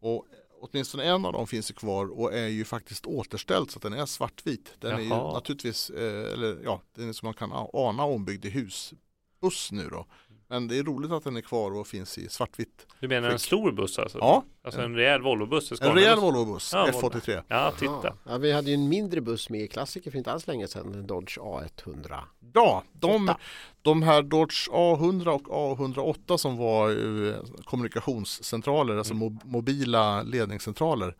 [0.00, 0.26] Och
[0.60, 3.92] åtminstone en av dem finns ju kvar och är ju faktiskt återställd så att den
[3.92, 4.74] är svartvit.
[4.78, 5.32] Den är ju Jaha.
[5.32, 10.06] naturligtvis, eh, eller ja, den är som man kan ana ombyggd i husbuss nu då.
[10.48, 12.86] Men det är roligt att den är kvar och finns i svartvitt.
[13.00, 14.18] Du menar en stor buss alltså?
[14.18, 14.44] Ja.
[14.62, 15.72] Alltså en rejäl Volvobuss?
[15.80, 17.42] En rejäl Volvobuss, Ja, F83.
[17.48, 18.14] Ja, titta.
[18.26, 20.94] Ja, vi hade ju en mindre buss med i klassiker för inte alls länge sedan,
[20.94, 22.18] en Dodge A100.
[22.54, 23.34] Ja, de,
[23.82, 26.90] de här Dodge A100 och A108 som var
[27.28, 31.16] eh, kommunikationscentraler, alltså mo- mobila ledningscentraler.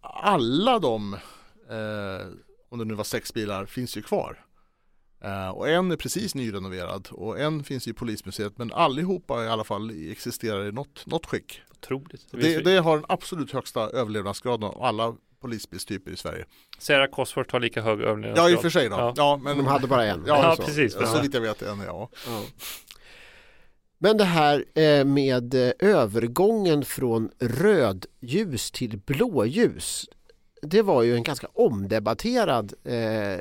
[0.00, 1.14] Alla de,
[1.70, 2.26] eh,
[2.68, 4.44] om det nu var sex bilar, finns ju kvar.
[5.24, 9.64] Eh, och en är precis nyrenoverad och en finns i polismuseet men allihopa i alla
[9.64, 11.60] fall existerar i något, något skick.
[11.70, 12.26] Otroligt.
[12.30, 16.44] Det, det har den absolut högsta överlevnadsgraden av alla polisbilstyper i Sverige.
[16.78, 18.50] Sarah Cosworth har lika hög överlevnadsgrad.
[18.50, 19.12] Ja i och för sig då.
[19.16, 19.40] Ja.
[19.42, 20.24] men, De hade bara en.
[20.26, 20.62] Ja, Så.
[20.62, 20.96] precis.
[21.00, 22.08] Ja, så vitt jag vet en ja.
[23.98, 30.08] Men det här eh, med eh, övergången från rödljus till blåljus.
[30.62, 33.40] Det var ju en ganska omdebatterad eh,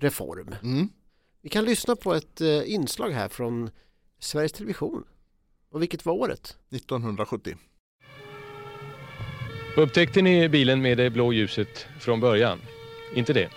[0.00, 0.54] reform.
[0.62, 0.88] Mm.
[1.42, 3.70] Vi kan lyssna på ett eh, inslag här från
[4.18, 5.04] Sveriges Television.
[5.70, 6.56] Och vilket var året?
[6.70, 7.56] 1970.
[9.76, 12.60] Upptäckte ni bilen med det blå ljuset från början?
[13.14, 13.48] Inte det?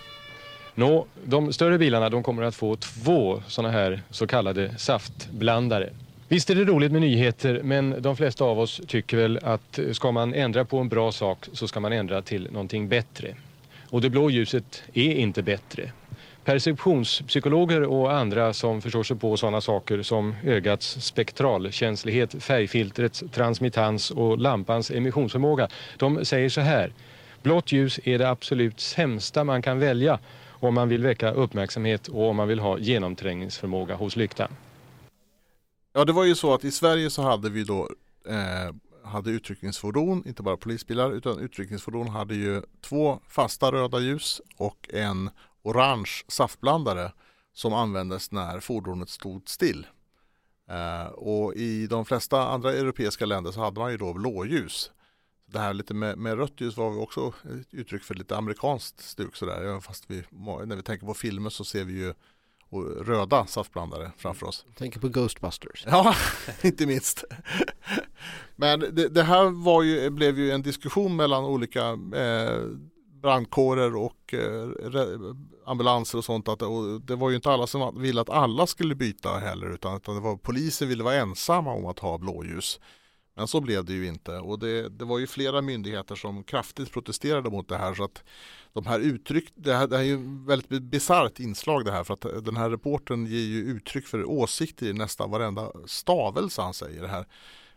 [0.74, 5.92] Nå, de större bilarna de kommer att få två sådana här så kallade saftblandare.
[6.28, 10.12] Visst är det roligt med nyheter men de flesta av oss tycker väl att ska
[10.12, 13.36] man ändra på en bra sak så ska man ändra till någonting bättre.
[13.90, 15.92] Och det blå ljuset är inte bättre.
[16.44, 24.38] Perceptionspsykologer och andra som förstår sig på sådana saker som ögats spektralkänslighet, färgfiltrets transmittans och
[24.38, 25.68] lampans emissionsförmåga.
[25.98, 26.92] De säger så här.
[27.42, 32.28] Blått ljus är det absolut sämsta man kan välja om man vill väcka uppmärksamhet och
[32.28, 34.48] om man vill ha genomträngningsförmåga hos lyktan.
[35.92, 37.88] Ja det var ju så att i Sverige så hade vi då
[38.28, 44.88] eh, hade utryckningsfordon, inte bara polisbilar utan utryckningsfordon hade ju två fasta röda ljus och
[44.92, 45.30] en
[45.64, 47.12] orange saftblandare
[47.52, 49.86] som användes när fordonet stod still.
[50.70, 54.90] Eh, och i de flesta andra europeiska länder så hade man ju då blåljus.
[55.46, 59.36] Det här lite med, med rött ljus var också ett uttryck för lite amerikanskt stuk
[59.36, 59.62] sådär.
[59.62, 60.24] Även Fast vi,
[60.66, 62.14] när vi tänker på filmer så ser vi ju
[63.00, 64.66] röda saftblandare framför oss.
[64.74, 65.84] Tänker på Ghostbusters.
[65.86, 66.14] Ja,
[66.62, 67.24] inte minst.
[68.56, 72.60] Men det, det här var ju, blev ju en diskussion mellan olika eh,
[73.24, 74.68] brandkårer och eh,
[75.66, 76.48] ambulanser och sånt.
[76.48, 79.96] Att, och det var ju inte alla som ville att alla skulle byta heller utan,
[79.96, 82.80] utan det var, polisen ville vara ensamma om att ha blåljus.
[83.36, 86.92] Men så blev det ju inte och det, det var ju flera myndigheter som kraftigt
[86.92, 88.24] protesterade mot det här så att
[88.72, 92.14] de här uttryck, det här, det här är ju väldigt bisarrt inslag det här för
[92.14, 96.74] att eh, den här reporten ger ju uttryck för åsikter i nästan varenda stavelse han
[96.74, 97.26] säger det här.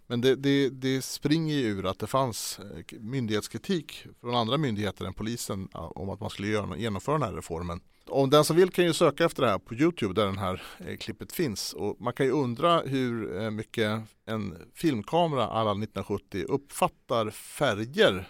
[0.07, 5.05] Men det, det, det springer ju ur att det fanns eh, myndighetskritik från andra myndigheter
[5.05, 7.79] än polisen om att man skulle genomföra den här reformen.
[8.09, 10.61] Om den som vill kan ju söka efter det här på Youtube där den här
[10.87, 16.45] eh, klippet finns och man kan ju undra hur eh, mycket en filmkamera alla 1970
[16.47, 18.27] uppfattar färger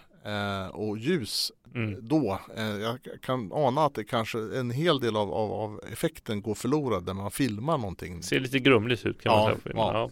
[0.72, 1.52] och ljus
[2.00, 2.38] då.
[2.56, 6.54] Eh, jag kan ana att det kanske en hel del av, av, av effekten går
[6.54, 8.22] förlorad när man filmar någonting.
[8.22, 9.54] Ser lite grumligt ut kan man Ja, säga.
[9.56, 9.84] på filmen.
[9.86, 9.92] ja.
[9.92, 10.10] Ja.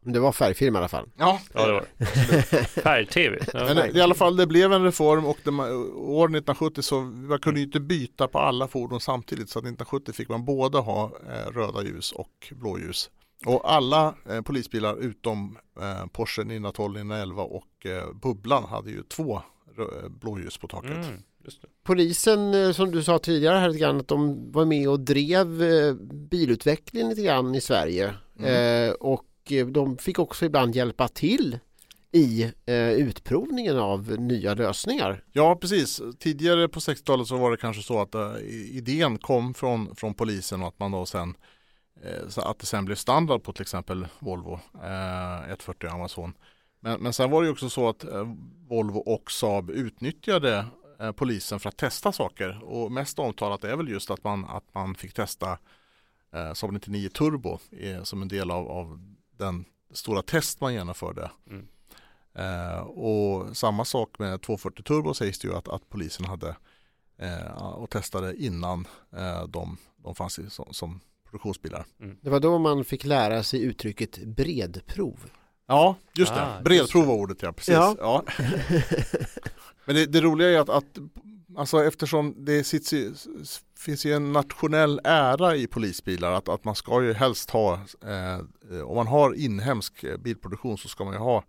[0.00, 1.08] Det var färgfilm i alla fall.
[1.16, 1.82] Ja, Ja, det var.
[2.82, 3.38] Färg-tv.
[3.54, 7.38] Men det- i alla fall det blev en reform och det, år 1970 så man
[7.38, 11.04] kunde ju inte byta på alla fordon samtidigt så att 1970 fick man både ha
[11.04, 13.10] eh, röda ljus och blåljus.
[13.46, 19.42] Och alla eh, polisbilar utom eh, Porsche 912, 911 och eh, Bubblan hade ju två
[19.76, 20.90] rö- blåljus på taket.
[20.90, 21.68] Mm, just det.
[21.84, 25.62] Polisen eh, som du sa tidigare här lite grann att de var med och drev
[25.62, 25.94] eh,
[26.30, 28.14] bilutvecklingen lite grann i Sverige.
[28.38, 28.88] Mm.
[28.88, 28.94] Eh,
[29.48, 31.58] och eh, de fick också ibland hjälpa till
[32.12, 35.24] i eh, utprovningen av nya lösningar.
[35.32, 38.36] Ja precis, tidigare på 60-talet så var det kanske så att eh,
[38.72, 41.34] idén kom från, från polisen och att man då sen
[42.02, 46.34] eh, att det sen blev standard på till exempel Volvo eh, 140 Amazon.
[46.80, 48.34] Men, men sen var det också så att eh,
[48.68, 50.66] Volvo och Saab utnyttjade
[51.00, 54.74] eh, polisen för att testa saker och mest omtalat är väl just att man, att
[54.74, 55.58] man fick testa
[56.32, 59.00] eh, Saab 99 Turbo eh, som en del av, av
[59.38, 61.30] den stora test man genomförde.
[61.50, 61.68] Mm.
[62.34, 66.56] Eh, och samma sak med 240 Turbo sägs det ju att, att polisen hade
[67.18, 68.86] eh, och testade innan
[69.16, 71.84] eh, de, de fanns i, som, som produktionsbilar.
[72.20, 75.30] Det var då man fick lära sig uttrycket bredprov.
[75.66, 76.42] Ja, just det.
[76.42, 77.74] Ah, Bredprov var ordet ja, precis.
[77.74, 77.96] Ja.
[77.98, 78.24] Ja.
[79.84, 80.98] Men det, det roliga är att, att
[81.58, 82.94] alltså eftersom det sits
[83.78, 87.74] finns ju en nationell ära i polisbilar att, att man ska ju helst ha,
[88.06, 91.44] eh, om man har inhemsk eh, bilproduktion så ska man ju ha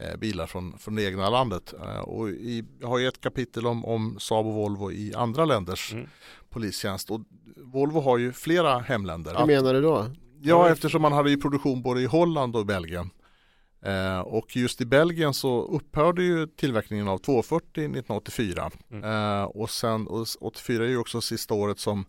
[0.00, 1.74] eh, bilar från, från det egna landet.
[1.82, 5.44] Eh, och i, jag har ju ett kapitel om, om Saab och Volvo i andra
[5.44, 5.94] länders
[6.48, 7.20] polistjänst och
[7.56, 9.34] Volvo har ju flera hemländer.
[9.38, 10.06] Hur menar du då?
[10.40, 13.10] Ja, eftersom man hade ju produktion både i Holland och i Belgien.
[13.86, 18.70] Eh, och just i Belgien så upphörde ju tillverkningen av 240 1984.
[19.04, 22.04] Eh, och sen och 84 är ju också sista året som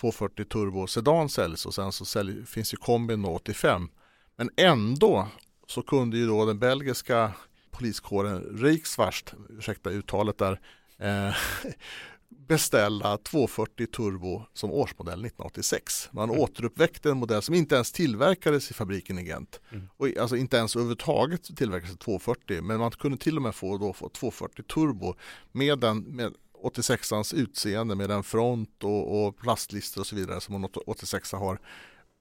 [0.00, 3.88] 240 Turbo Sedan säljs och sen så sälj, finns ju kombin då 85.
[4.36, 5.28] Men ändå
[5.66, 7.32] så kunde ju då den belgiska
[7.70, 10.60] poliskåren Riksvärst, ursäkta uttalet där,
[10.98, 11.34] eh,
[12.30, 16.08] beställa 240 Turbo som årsmodell 1986.
[16.12, 16.40] Man Mm.
[16.40, 19.60] återuppväckte en modell som inte ens tillverkades i fabriken i Gent.
[19.72, 19.88] Mm.
[19.96, 23.92] Och alltså inte ens överhuvudtaget tillverkades 240 men man kunde till och med få, då,
[23.92, 25.14] få 240 Turbo
[25.52, 30.54] med den med 86ans utseende med en front och, och plastlister och så vidare som
[30.54, 31.60] en 86 har.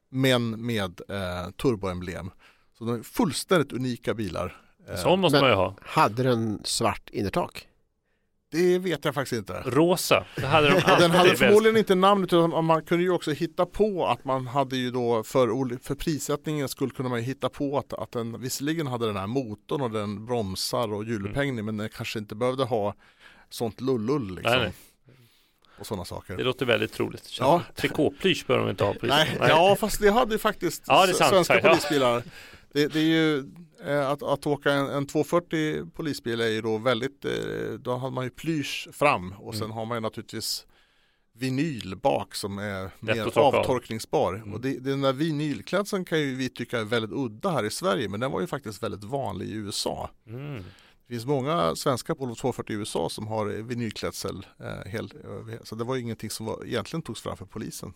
[0.09, 2.31] Men med eh, turboemblem.
[2.77, 4.61] Så de är fullständigt unika bilar.
[4.87, 4.95] Eh,
[5.31, 5.41] Men
[5.81, 7.67] Hade den svart innertak?
[8.51, 9.63] Det vet jag faktiskt inte.
[9.65, 10.81] Rosa, det hade de.
[10.99, 14.77] Den hade förmodligen inte namnet utan man kunde ju också hitta på att man hade
[14.77, 18.87] ju då för, för prissättningen skulle kunna man ju hitta på att, att den visserligen
[18.87, 22.95] hade den här motorn och den bromsar och hjulupphängning men den kanske inte behövde ha
[23.49, 24.51] sånt lullull liksom.
[24.51, 24.73] Nej, nej.
[25.79, 26.37] Och sådana saker.
[26.37, 27.37] Det låter väldigt troligt.
[27.39, 27.61] Ja.
[27.75, 28.93] Trikåplysch bör de inte ha.
[28.93, 29.27] Polisen.
[29.39, 31.29] Nej, ja fast det hade ju faktiskt Ja, det sant.
[31.47, 32.21] svenska Ja.
[32.73, 33.51] Det, det är ju
[33.85, 37.31] eh, att, att åka en, en 240 polisbil är ju då väldigt, eh,
[37.79, 39.77] då har man ju plysch fram och sen Mm.
[39.77, 40.65] har man ju naturligtvis
[41.33, 44.33] vinyl bak som är mer avtorkningsbar.
[44.33, 44.53] Mm.
[44.53, 48.09] Och det, den där vinylklädseln kan ju vi tycka är väldigt udda här i Sverige
[48.09, 50.09] men den var ju faktiskt väldigt vanlig i USA.
[50.27, 50.63] Mm.
[51.07, 54.45] Det finns många svenska Volvo 240 i USA som har vinylklädsel.
[54.59, 55.11] Eh, hel,
[55.63, 57.93] så det var ju ingenting som var, egentligen togs fram för polisen.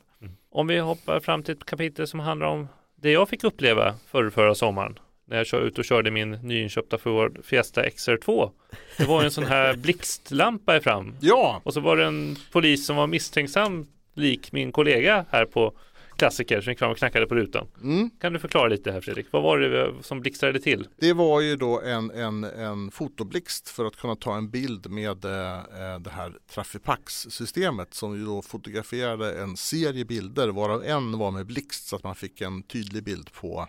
[0.49, 2.67] Om vi hoppar fram till ett kapitel som handlar om
[3.03, 4.99] det jag fick uppleva förra, förra sommaren.
[5.25, 8.51] När jag kör ut och körde min nyinköpta Ford Fiesta XR2.
[8.97, 11.15] Det var en sån här blixtlampa i fram.
[11.21, 11.61] Ja!
[11.63, 15.73] Och så var det en polis som var misstänksam lik min kollega här på
[16.17, 17.67] Klassiker som gick fram och knackade på rutan.
[17.81, 18.09] Mm.
[18.09, 19.25] Kan du förklara lite här Fredrik?
[19.31, 20.87] Vad var det som blixtrade till?
[20.97, 25.25] Det var ju då en, en, en fotoblixt för att kunna ta en bild med
[25.25, 31.45] eh, det här Trafipax-systemet som ju då fotograferade en serie bilder varav en var med
[31.45, 33.67] blixt så att man fick en tydlig bild på,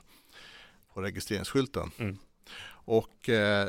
[0.95, 1.91] på registreringsskylten.
[1.99, 2.19] Mm.
[2.85, 3.69] Och eh,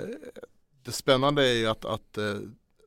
[0.83, 2.35] det spännande är ju att, att eh,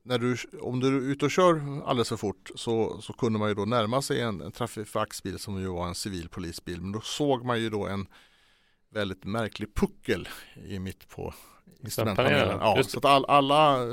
[0.09, 3.49] när du, om du är ute och kör alldeles för fort så, så kunde man
[3.49, 6.81] ju då närma sig en, en Trafifax-bil som ju var en civil polisbil.
[6.81, 8.07] Men då såg man ju då en
[8.89, 10.27] väldigt märklig puckel
[10.65, 11.33] i mitt på
[11.83, 12.59] instrumentpanelen.
[12.59, 13.87] Panelen, Ja, så att all, alla,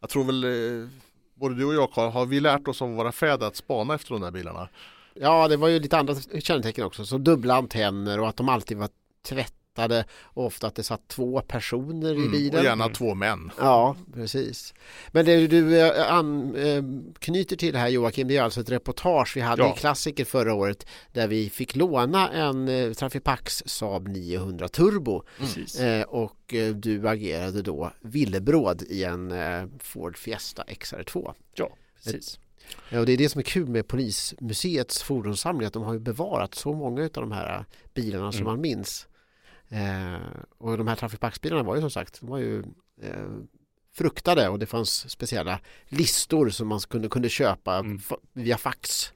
[0.00, 0.88] jag tror väl eh,
[1.34, 4.10] både du och jag Carl, har vi lärt oss av våra fäder att spana efter
[4.10, 4.68] de där bilarna?
[5.14, 7.06] Ja, det var ju lite andra kännetecken också.
[7.06, 8.88] Så dubbla antenner och att de alltid var
[9.74, 12.58] tvättade och ofta att det satt två personer i Mm, bilen.
[12.58, 13.50] och gärna två män.
[13.58, 14.74] Ja, precis.
[15.12, 16.82] Men det du eh, an, eh,
[17.18, 19.74] knyter till här Joakim, det är alltså ett reportage vi hade Ja.
[19.76, 25.22] i Klassiker förra året där vi fick låna en eh, Trafipax Saab 900 Turbo.
[25.80, 29.32] Eh, och du agerade då villebråd i en
[29.78, 31.34] Ford Fiesta XR2.
[31.54, 31.70] Ja,
[32.04, 32.38] precis.
[32.90, 36.54] Ja, och det är det som är kul med Polismuseets fordonssamling att de har bevarat
[36.54, 37.64] så många av de här
[37.94, 38.52] bilarna som Mm.
[38.52, 39.06] man minns.
[39.74, 40.16] Eh,
[40.58, 42.58] och de här Trafipax-bilarna var ju som sagt de var ju
[43.02, 43.26] eh,
[43.94, 45.58] fruktade och det fanns speciella
[45.88, 48.00] listor som man kunde, kunde köpa Mm.
[48.32, 49.12] via fax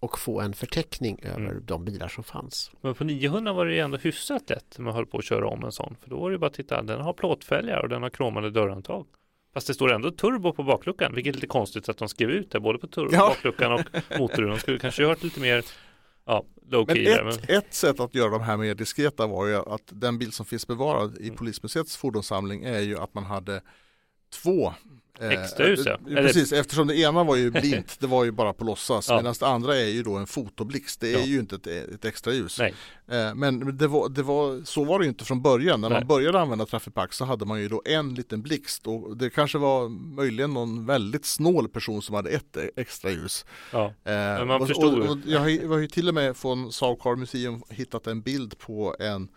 [0.00, 1.62] och få en förteckning över Mm.
[1.66, 2.70] de bilar som fanns.
[2.80, 5.48] Men på 900 var det ju ändå hyfsat lätt när man höll på att köra
[5.48, 5.96] om en sån.
[6.02, 8.50] För då var det ju bara att titta, den har plåtfälgar och den har kromade
[8.50, 9.06] dörrhandtag.
[9.54, 12.50] Fast det står ändå turbo på bakluckan, vilket är lite konstigt att de skrev ut
[12.50, 13.18] det både på tur- Ja.
[13.28, 13.80] bakluckan och
[14.18, 14.48] motorn.
[14.50, 15.64] De skulle kanske gjort lite mer
[16.26, 17.56] ja, Men ett, Men...
[17.56, 20.66] ett sätt att göra de här mer diskreta var ju att den bild som finns
[20.66, 21.36] bevarad i Mm.
[21.36, 23.62] Polismuseets fordonssamling är ju att man hade
[24.42, 24.72] två
[25.20, 25.92] eh, Extraljus, ja.
[25.92, 29.08] eh, Eller- Precis, eftersom det ena var ju blint, det var ju bara på låtsas.
[29.08, 29.16] Ja.
[29.16, 31.24] Medan det andra är ju då en fotoblixt, det är Ja.
[31.24, 32.58] ju inte ett, ett extra ljus.
[32.58, 32.74] Nej.
[33.08, 35.80] Eh, Men det var, det var, så var det ju inte från början.
[35.80, 35.98] När Nej.
[35.98, 39.58] man började använda Trafipax så hade man ju då en liten blixt och det kanske
[39.58, 43.44] var möjligen någon väldigt snål person som hade ett extra ljus.
[43.72, 43.84] Ja.
[43.86, 46.36] Eh, Men man och, förstod och, jag har ju- jag har ju till och med
[46.36, 49.28] från Saab Car Museum hittat en bild på en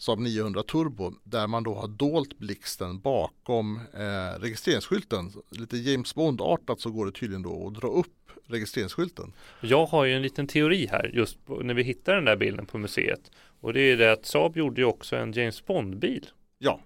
[0.00, 5.32] Saab 900 Turbo där man då har dolt blixten bakom eh, registreringsskylten.
[5.50, 8.06] Lite James Bond-artat så går det tydligen då att dra upp
[8.46, 9.32] registreringsskylten.
[9.60, 12.78] Jag har ju en liten teori här just när vi hittar den där bilden på
[12.78, 13.30] museet.
[13.60, 16.26] Och det är det att Saab gjorde ju också en James Bond-bil.
[16.58, 16.80] Ja.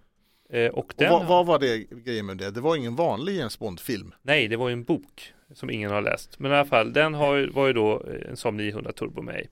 [0.50, 2.50] Eh, och Och den, vad, vad var det grejen med det?
[2.50, 4.14] Det var ingen vanlig James Bond-film.
[4.22, 6.38] Nej, det var ju en bok som ingen har läst.
[6.38, 9.22] Men i alla fall, den har, ju- var ju då eh, en Saab 900 Turbo
[9.22, 9.46] med i.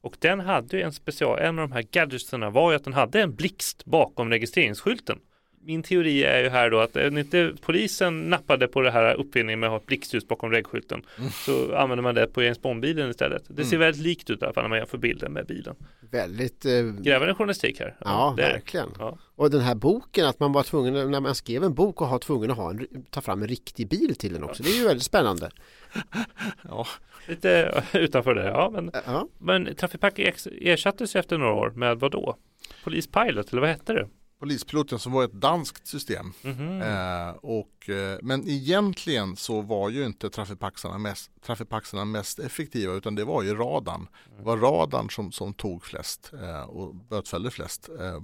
[0.00, 2.92] Och den hade ju en special, en av de här gadgetsarna var ju att den
[2.92, 5.18] hade en blixt bakom registreringsskylten.
[5.60, 9.60] Min teori är ju här då att om inte polisen nappade på det här uppfinningen
[9.60, 11.02] med att ha blixtljus bakom regskylten
[11.32, 13.42] så använder man det på James Bond-bilen istället.
[13.48, 13.86] Det ser Mm.
[13.86, 15.74] väldigt likt ut i alla fall när man jämför bilden med bilen.
[16.10, 17.96] Väldigt eh, Grävande journalistik här.
[18.00, 18.42] Ja, det.
[18.42, 18.88] verkligen.
[18.98, 19.18] Ja.
[19.34, 22.18] Och den här boken, att man var tvungen, när man skrev en bok och har
[22.18, 24.62] tvungen att ha en, ta fram en riktig bil till den också.
[24.62, 25.50] Det är ju väldigt spännande.
[26.68, 26.86] Ja.
[27.28, 28.70] Lite utanför det, ja.
[28.72, 29.28] Men, ja.
[29.38, 30.18] men Trafipack
[30.60, 32.36] ersattes ju efter några år med vad då?
[32.84, 34.08] Polispilot, eller vad hette det?
[34.38, 36.32] Polispiloten som var ett danskt system.
[36.42, 36.82] Mhm.
[36.82, 43.14] Eh, och, eh, men egentligen så var ju inte Trafipaxarna mest, Trafipaxarna mest effektiva utan
[43.14, 44.08] det var ju radarn.
[44.38, 47.88] Det var radarn som, som tog flest eh, och bötfällde flest.
[48.00, 48.20] Eh,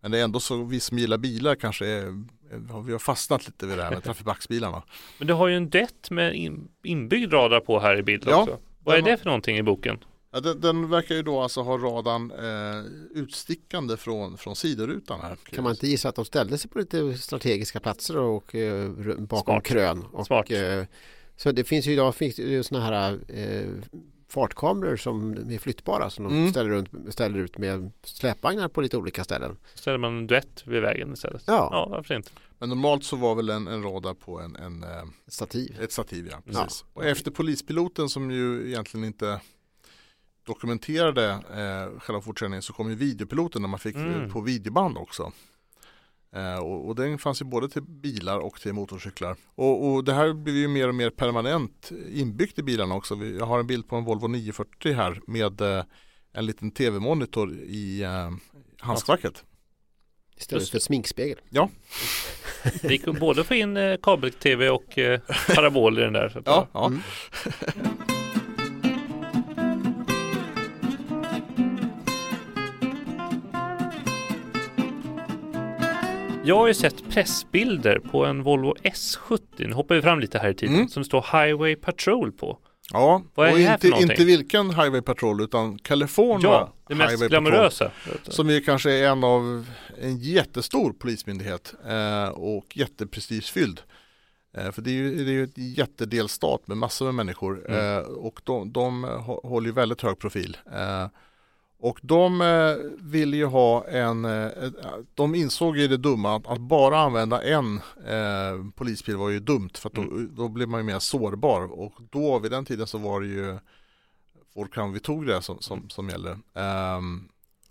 [0.00, 2.04] men det är ändå så, vi som gillar bilar kanske är,
[2.72, 4.82] har vi har fastnat lite vid det här med Trafipax-bilarna.
[5.18, 8.42] Men du har ju en det med in, inbyggd radar på här i bilden Ja,
[8.42, 8.58] också.
[8.84, 9.98] Vad är det för någonting i boken?
[10.34, 15.36] Ja, den, den verkar ju då alltså ha radarn eh, utstickande från, från sidorutan här.
[15.36, 19.54] Kan man inte gissa att de ställde sig på lite strategiska platser och eh, bakom
[19.54, 19.64] Smart.
[19.64, 20.04] krön?
[20.12, 20.50] Och, Smart.
[20.50, 20.82] Eh,
[21.36, 23.68] så det finns ju idag finns ju såna här eh,
[24.28, 26.50] fartkameror som är flyttbara som de Mm.
[26.50, 29.56] ställer, runt, ställer ut med släpvagnar på lite olika ställen.
[29.74, 31.42] Ställer man en duett vid vägen istället.
[31.46, 31.68] Ja.
[31.72, 32.30] ja varför inte?
[32.58, 34.88] Men normalt så var väl en, en radar på en, en eh,
[35.28, 35.76] stativ.
[35.80, 36.62] Ett stativ ja, Ja.
[36.64, 36.84] precis.
[36.92, 39.40] Och efter polispiloten som ju egentligen inte
[40.44, 44.30] dokumenterade eh, själva fortkörningen så kom ju videopiloten när man fick Mm.
[44.32, 45.32] på videoband också.
[46.36, 49.36] Eh, och, och den fanns ju både till bilar och till motorcyklar.
[49.54, 53.14] Och, och det här blir ju mer och mer permanent inbyggt i bilarna också.
[53.14, 55.84] Vi, jag har en bild på en Volvo 940 här med eh,
[56.32, 58.30] en liten tv-monitor i eh,
[58.78, 59.44] handskfacket.
[60.36, 61.38] Istället för sminkspegel.
[61.50, 61.68] Ja.
[62.82, 65.20] Det gick att både få in eh, kabel-tv och eh,
[65.54, 66.28] parabol i den där.
[66.28, 66.86] Så att, Ja, ja.
[66.86, 67.00] Mm.
[76.46, 79.38] Jag har ju sett pressbilder på en Volvo S70.
[79.58, 80.74] Nu hoppar vi fram lite här i tiden.
[80.74, 80.88] Mm.
[80.88, 82.58] Som står Highway Patrol på.
[82.92, 86.72] Ja, Vad är och det här inte, för inte vilken Highway Patrol utan California Ja,
[86.88, 87.90] det mest Highway glamorösa.
[88.04, 89.66] Patrol, som ju kanske är en av
[90.02, 93.80] en jättestor polismyndighet eh, och jätteprestigefylld.
[94.56, 97.96] Eh, för det är ju det är ju ett jättedelstat med massor med människor Mm.
[97.98, 100.56] eh, och de, de hå- håller ju väldigt hög profil.
[100.72, 101.06] Eh,
[101.84, 102.76] och de eh,
[103.10, 104.74] vill ju ha en, eh, ett-
[105.14, 107.76] de insåg ju det dumma att, att bara använda en
[108.06, 110.04] eh, polisbil var ju dumt för att då,
[110.36, 113.58] då blir man ju mer sårbar och då vid den tiden så var det ju
[114.54, 116.38] Ford Crown Victoria som, som, som gäller.
[116.54, 117.28] Ehm,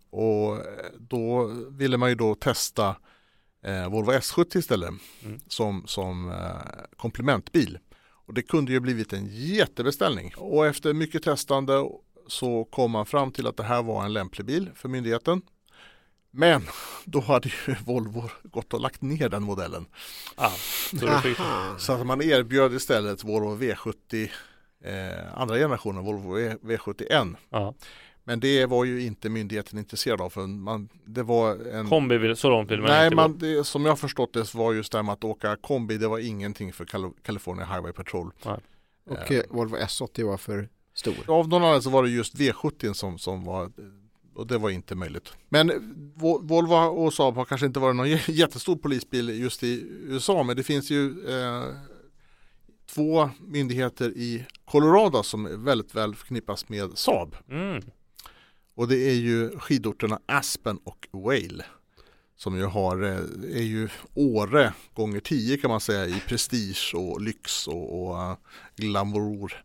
[0.09, 0.57] och
[0.99, 2.95] då ville man ju då testa
[3.65, 4.93] eh, Volvo S70 istället
[5.47, 7.77] som, som eh, komplementbil.
[8.25, 10.33] Och det kunde ju blivit en jättebeställning.
[10.37, 11.89] Och efter mycket testande
[12.27, 15.41] så kom man fram till att det här var en lämplig bil för myndigheten.
[16.31, 16.61] Men
[17.05, 19.85] då hade ju Volvo gått och lagt ner den modellen.
[20.35, 20.51] Ah,
[21.77, 24.29] så att man erbjöd istället Volvo V70
[24.83, 27.35] eh, andra generationen, Volvo V- V71.
[27.49, 27.73] Ja.
[28.25, 32.49] Men det var ju inte myndigheten intresserad av för man, det var en Kombi så
[32.49, 34.97] långt vill man Nej, inte man, det, som jag förstått det så var just det
[34.97, 38.31] här med att åka kombi, det var ingenting för Cali- California Highway Patrol.
[39.05, 40.69] Och eh, Volvo S80 var för
[41.11, 41.35] stor.
[41.39, 43.71] Av någon anledning så var det just V70 som, som var
[44.35, 45.33] och det var inte möjligt.
[45.49, 45.71] Men
[46.17, 50.55] Vo- Volvo och Saab har kanske inte varit någon jättestor polisbil just i USA men
[50.57, 51.63] det finns ju eh,
[52.85, 57.35] två myndigheter i Colorado som väldigt väl förknippas med Saab.
[57.49, 57.83] Mm.
[58.75, 61.65] Och det är ju skidorterna Aspen och Whale.
[62.35, 67.21] Som ju har, eh, är ju Åre gånger tio kan man säga i prestige och
[67.21, 68.35] lyx och, och eh,
[68.75, 69.63] glamour.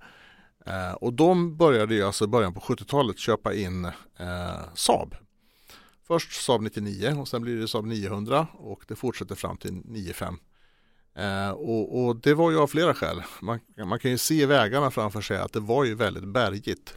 [0.68, 3.84] Eh, och de började ju alltså i början på 70-talet köpa in
[4.18, 5.14] eh, Saab.
[6.06, 10.38] Först Saab 99 och sen blir det Saab 900 och det fortsätter fram till 95.
[11.14, 13.22] Eh, och, och det var ju av flera skäl.
[13.40, 16.94] Man, man kan ju se vägarna framför sig att det var ju väldigt bergigt.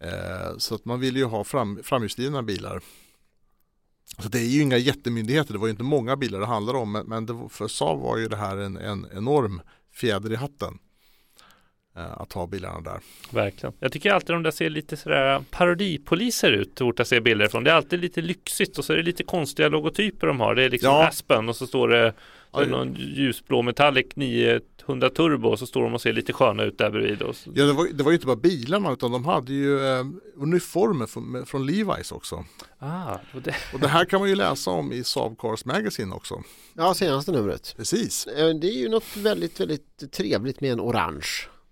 [0.00, 2.82] Eh, så att man ville ju ha fram, framhjulsdrivna bilar.
[4.18, 6.92] Så det är ju inga jättemyndigheter, det var ju inte många bilar det handlar om
[6.92, 9.60] men, men det, för Saab var ju det här en, en enorm
[9.92, 10.78] fjäder i hatten
[11.98, 13.00] eh, att ha bilarna där.
[13.30, 13.72] Verkligen.
[13.80, 17.64] Jag tycker alltid de där ser lite sådär parodipoliser ut, fort jag ser bilder från.
[17.64, 20.54] Det är alltid lite lyxigt och så är det lite konstiga logotyper de har.
[20.54, 21.06] Det är liksom Ja.
[21.08, 22.12] Aspen och så står det
[22.52, 26.78] så någon ljusblå Metallic 900 Turbo och så står de och ser lite sköna ut
[26.78, 27.18] där bredvid.
[27.18, 27.50] Så.
[27.54, 30.04] Ja, det, var, det var ju inte bara bilarna utan de hade ju eh,
[30.36, 32.44] uniformer från, från Levi's också.
[32.78, 33.54] Ah, och det...
[33.74, 36.42] Och det här kan man ju läsa om i Saab Cars Magazine också.
[36.74, 37.74] Ja, senaste numret.
[37.76, 38.26] Precis.
[38.26, 41.26] Eh, Det är ju något väldigt, väldigt trevligt med en orange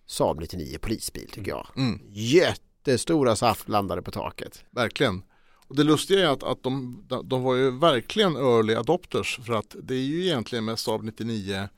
[0.07, 1.67] Saab 99 polisbil tycker jag.
[1.77, 2.01] Mm.
[2.13, 4.65] Jättestora saftblandare på taket.
[4.71, 5.23] Verkligen.
[5.69, 9.77] Och det lustiga är att, att de, de var ju verkligen early adopters för att
[9.83, 11.69] det är ju egentligen med Saab 99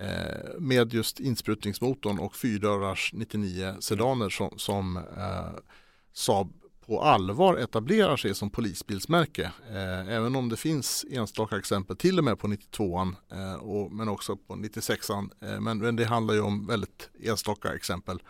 [0.00, 0.06] eh,
[0.58, 5.60] med just insprutningsmotorn och fyrdörrars 99 sedaner som, som eh,
[6.12, 6.52] Saab
[6.92, 9.52] på allvar etablerar sig som polisbilsmärke.
[9.70, 14.36] Eh, även om det finns enstaka exempel till och med på 92an eh, men också
[14.36, 15.30] på 96an.
[15.40, 18.22] Eh, men, men det handlar ju om väldigt enstaka exempel.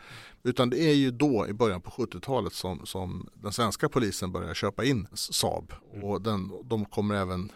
[0.42, 4.54] Utan det är ju då i början på 70-talet som, som den svenska polisen börjar
[4.54, 7.52] köpa in Saab och den, de kommer även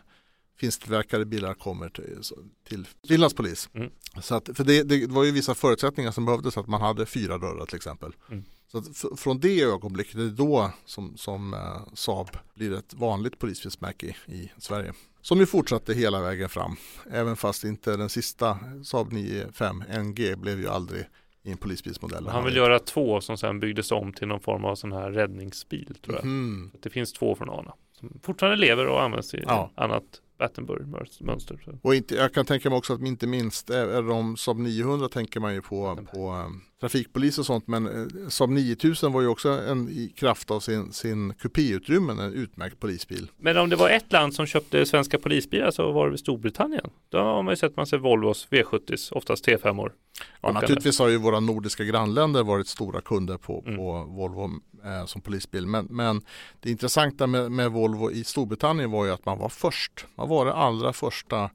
[0.56, 2.22] finsktillverkade bilar kommer till,
[2.68, 3.68] till Finlands polis.
[3.74, 3.90] Mm.
[4.20, 7.38] Så att, för det, det var ju vissa förutsättningar som behövdes att man hade fyra
[7.38, 8.12] dörrar till exempel.
[8.30, 8.44] Mm.
[8.66, 13.38] Så att från det ögonblicket, det är då som, som eh, Saab blir ett vanligt
[13.38, 14.92] polisbilsmärke i, i Sverige.
[15.20, 16.76] Som ju fortsatte hela vägen fram.
[17.10, 21.04] Även fast inte den sista Saab 95 NG blev ju aldrig
[21.42, 22.28] i en polisbilsmodell.
[22.28, 25.94] Han vill göra två som sen byggdes om till någon form av sån här räddningsbil
[26.02, 26.26] tror jag.
[26.74, 29.70] Att Det finns två från ANA som fortfarande lever och används i Ja.
[29.74, 31.78] annat Battenburg-mönster.
[31.82, 35.40] Och inte, jag kan tänka mig också att inte minst är de Saab 900 tänker
[35.40, 39.48] man ju på, på um, trafikpolis och sånt men eh, Saab 9000 var ju också
[39.48, 43.30] en, i kraft av sin, sin kupéutrymmen en utmärkt polisbil.
[43.36, 46.90] Men om det var ett land som köpte svenska polisbilar så var det Storbritannien.
[47.08, 49.92] Då har man ju sett massa Volvos V70, oftast T5-or.
[50.40, 53.76] Ja, naturligtvis har ju våra nordiska grannländer varit stora kunder på, Mm.
[53.76, 54.50] på Volvo
[54.84, 55.66] eh, som polisbil.
[55.66, 56.22] Men, men
[56.60, 60.06] det intressanta med, med Volvo i Storbritannien var ju att man var först.
[60.14, 61.50] Man var det allra första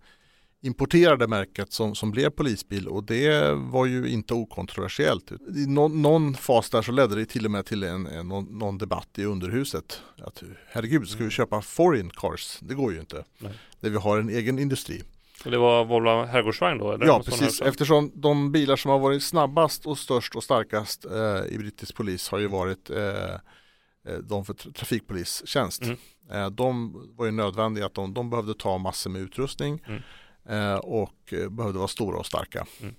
[0.63, 5.31] importerade märket som, som blev polisbil och det var ju inte okontroversiellt.
[5.31, 8.45] I någon, någon fas där så ledde det till och med till en, en, någon,
[8.59, 10.01] någon debatt i underhuset.
[10.21, 12.57] Att, herregud, ska vi köpa foreign cars?
[12.61, 13.15] Det går ju inte.
[13.15, 13.25] Mm.
[13.37, 13.53] Nej.
[13.79, 15.03] Där vi har en egen industri.
[15.45, 16.91] Och det var Volvo herrgårdsvagn då?
[16.91, 17.05] Eller?
[17.05, 17.61] Ja, precis.
[17.61, 22.29] Eftersom de bilar som har varit snabbast och störst och starkast eh, i brittisk polis
[22.29, 23.33] har ju varit eh,
[24.07, 25.83] eh, de för tra- trafikpolistjänst.
[25.83, 25.97] Mm.
[26.31, 30.01] Eh, de var ju nödvändiga att de, de behövde ta massor med utrustning Mm.
[30.49, 32.65] Eh, och eh, behövde vara stora och starka.
[32.81, 32.95] Mm.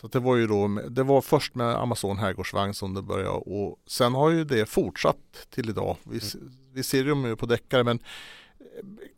[0.00, 3.78] Så det var ju då, det var först med Amazon herrgårdsvagn som det började och
[3.86, 5.96] sen har ju det fortsatt till idag.
[6.04, 6.36] Vi, s-
[6.72, 7.98] vi ser dem ju på deckare men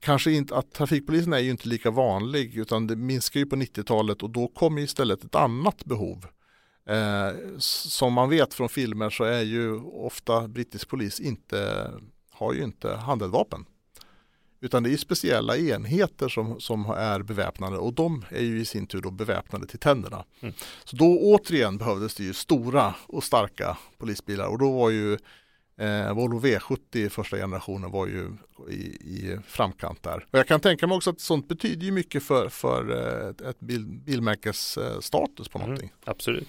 [0.00, 4.22] kanske inte att trafikpolisen är ju inte lika vanlig utan det minskar ju på 90-talet
[4.22, 6.26] och då kommer istället ett annat behov.
[6.86, 11.90] Eh, som man vet från filmer så är ju ofta brittisk polis inte,
[12.30, 13.64] har ju inte handeldvapen.
[14.62, 18.86] Utan det är speciella enheter som, som är beväpnade och de är ju i sin
[18.86, 20.24] tur då beväpnade till tänderna.
[20.40, 20.54] Mm.
[20.84, 25.18] Så då återigen behövdes det ju stora och starka polisbilar och då var ju
[25.80, 28.30] Eh, Volvo V70 första generationen var ju
[28.70, 30.26] i, i framkant där.
[30.30, 33.40] Och jag kan tänka mig också att sånt betyder ju mycket för, för eh, ett,
[33.40, 35.92] ett bil, bilmärkes eh, status på någonting.
[36.04, 36.48] Absolut.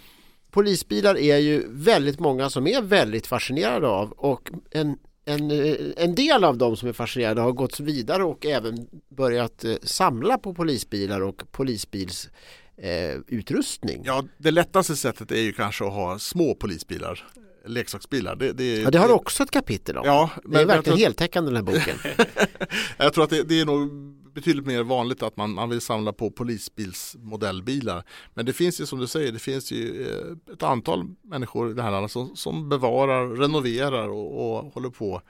[0.51, 6.15] Polisbilar är ju väldigt många som är väldigt fascinerade av och en, en, eh, en
[6.15, 10.53] del av dem som är fascinerade har gått vidare och även börjat eh, samla på
[10.53, 12.29] polisbilar och polisbils
[12.77, 14.01] eh, utrustning.
[14.05, 17.27] Ja, det lättaste sättet är ju kanske att ha små polisbilar,
[17.65, 18.35] leksaksbilar.
[18.35, 20.05] Det, det, Ja, det har också ett kapitel om.
[20.05, 21.97] Ja, det är verkligen tror- heltäckande den här boken.
[22.97, 23.89] Jag tror att det, det är nog
[24.33, 28.03] betydligt mer vanligt att man, man vill samla på polisbilsmodellbilar.
[28.33, 31.73] Men det finns ju som du säger, det finns ju eh, ett antal människor i
[31.73, 35.21] det här landet som, som bevarar, renoverar och, och håller på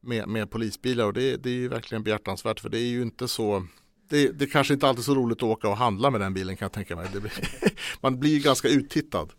[0.00, 3.28] med, med polisbilar och det, det är ju verkligen behjärtansvärt för det är ju inte
[3.28, 3.66] så
[4.08, 6.56] det, det kanske inte alltid är så roligt att åka och handla med den bilen
[6.56, 7.08] kan jag tänka mig.
[7.10, 7.32] Blir,
[8.00, 9.32] man blir ganska uttittad.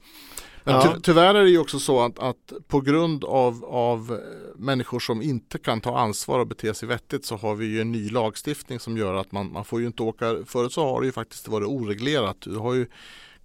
[0.64, 4.20] Men ty, tyvärr är det ju också så att, att på grund av, av
[4.60, 7.92] människor som inte kan ta ansvar och bete sig vettigt så har vi ju en
[7.92, 11.06] ny lagstiftning som gör att man, man får ju inte åka, förut så har det
[11.06, 12.38] ju faktiskt varit oreglerat.
[12.42, 12.88] Du har ju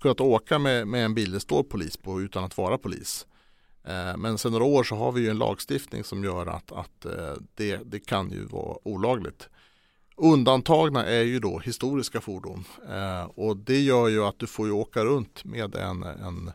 [0.00, 3.26] kunnat åka med, med en bil det står polis på utan att vara polis.
[3.84, 7.04] Eh, Men sedan några år så har vi ju en lagstiftning som gör att, att
[7.04, 9.48] eh, det, det kan ju vara olagligt.
[10.16, 14.72] Undantagna är ju då historiska fordon eh, och det gör ju att du får ju
[14.72, 16.50] åka runt med en, en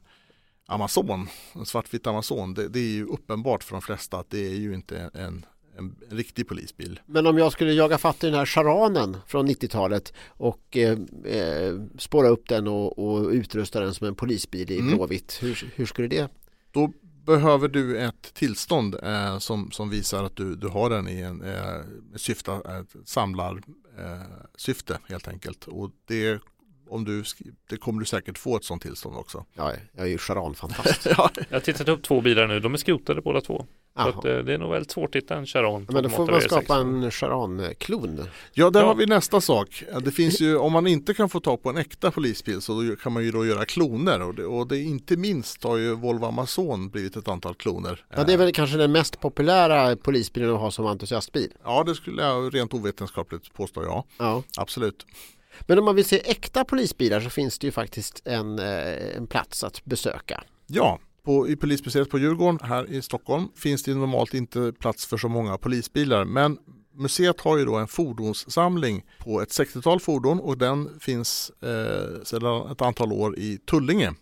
[0.69, 2.53] Amazon, en svartvit Amazon.
[2.53, 5.45] Det, det är ju uppenbart för de flesta att det är ju inte en
[5.79, 6.99] en riktig polisbil.
[7.05, 11.73] Men om jag skulle jaga fatt i den här charanen från 90-talet och eh, eh,
[11.97, 14.95] spåra upp den och, och utrusta den som en polisbil i Mm.
[14.95, 16.31] blåvitt, hur, hur skulle det?
[16.71, 16.93] Då
[17.25, 21.41] behöver du ett tillstånd eh, som, som visar att du, du har den i en
[21.41, 21.81] eh,
[22.15, 23.61] syfte, ett samlar
[23.99, 24.21] eh,
[24.55, 25.67] syfte helt enkelt.
[25.67, 26.41] Och det,
[26.89, 27.23] om du,
[27.69, 29.45] det kommer du säkert få ett sådant tillstånd också.
[29.53, 31.05] Ja, jag är ju charanfantast.
[31.17, 31.29] ja.
[31.49, 33.65] Jag har tittat upp två bilar nu, de är skrotade båda två.
[33.95, 35.85] Så att, eh, det är nog väldigt svårt att hitta en Charon.
[35.85, 36.47] på Men då får man V6.
[36.47, 38.21] skapa en charan-klon.
[38.53, 38.85] Ja, där Ja.
[38.87, 39.83] har vi nästa sak.
[40.03, 43.13] Det finns ju, om man inte kan få tag på en äkta polisbil så kan
[43.13, 46.89] man ju då göra kloner och det, och det inte minst har ju Volvo Amazon
[46.89, 48.05] blivit ett antal kloner.
[48.15, 51.51] Ja, det är väl kanske den mest populära polisbilen att ha som entusiastbil.
[51.63, 54.05] Ja, det skulle jag rent ovetenskapligt påstå ja.
[54.17, 54.43] Ja.
[54.57, 55.05] Absolut.
[55.67, 59.27] Men om man vill se äkta polisbilar så finns det ju faktiskt en, eh, en
[59.27, 60.43] plats att besöka.
[60.67, 65.17] Ja, på, i polismuseet på Djurgården här i Stockholm finns det normalt inte plats för
[65.17, 66.57] så många polisbilar men
[66.93, 72.71] museet har ju då en fordonssamling på ett 60-tal fordon och den finns eh, sedan
[72.71, 74.13] ett antal år i Tullinge.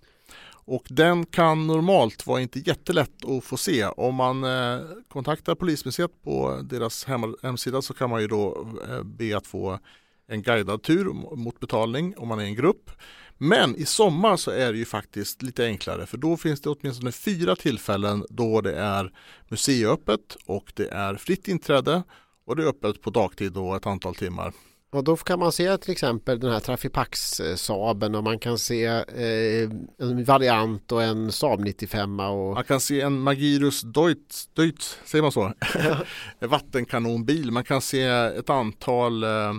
[0.67, 3.85] Och den kan normalt vara inte jättelätt att få se.
[3.85, 7.05] Om man eh, kontaktar Polismuseet på deras
[7.43, 9.79] hemsida så kan man ju då eh, be att få
[10.27, 11.05] en guidad tur
[11.35, 12.91] mot betalning om man är en grupp.
[13.37, 17.11] Men i sommar så är det ju faktiskt lite enklare för då finns det åtminstone
[17.11, 19.11] fyra tillfällen då det är
[19.47, 22.03] museiöppet och det är fritt inträde
[22.45, 24.53] och det är öppet på dagtid då ett antal timmar.
[24.89, 29.69] Och då kan man se till exempel den här Trafipax-Saaben och man kan se eh,
[29.99, 35.21] en variant och en Saab 95 och Man kan se en Magirus Deutz, Deutz säger
[35.21, 35.53] man så?
[36.47, 37.51] Vattenkanonbil.
[37.51, 39.53] Man kan se ett antal eh,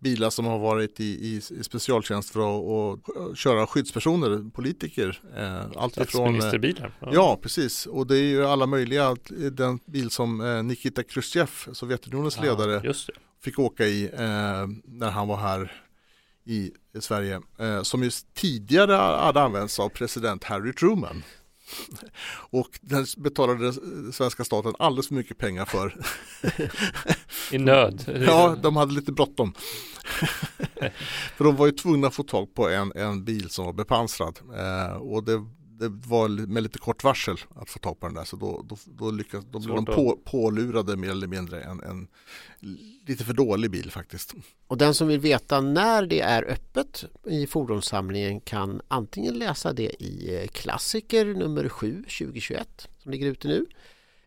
[0.00, 5.20] bilar som har varit i, i, i specialtjänst för att, att köra skyddspersoner, politiker.
[5.36, 6.84] Eh, allt ifrån, eh.
[7.00, 7.10] Ja.
[7.12, 7.86] Ja, precis.
[7.86, 9.16] Och det är ju alla möjliga.
[9.52, 12.94] Den bil som eh, Nikita Khrushchev, Sovjetunionens Ja, ledare,
[13.42, 15.72] fick åka i eh, när han var här
[16.44, 17.40] i Sverige.
[17.58, 21.22] Eh, som just tidigare hade använts av president Harry Truman.
[22.50, 25.96] Och den betalade den svenska staten alldeles för mycket pengar för.
[27.52, 28.22] I nöd.
[28.26, 29.52] ja, de hade lite bråttom.
[31.36, 34.38] för de var ju tvungna att få tag på en, en bil som var bepansrad.
[34.56, 35.46] Eh, och det,
[35.80, 38.24] det var med lite kort varsel att få tag på den där.
[38.24, 42.08] Så då, då, då, lyckas, då blev de på, pålurade mer eller mindre en, en
[43.06, 44.34] lite för dålig bil faktiskt.
[44.66, 50.02] Och den som vill veta när det är öppet i fordonssamlingen kan antingen läsa det
[50.02, 53.66] i eh, Klassiker nummer 7 2021 som ligger ute nu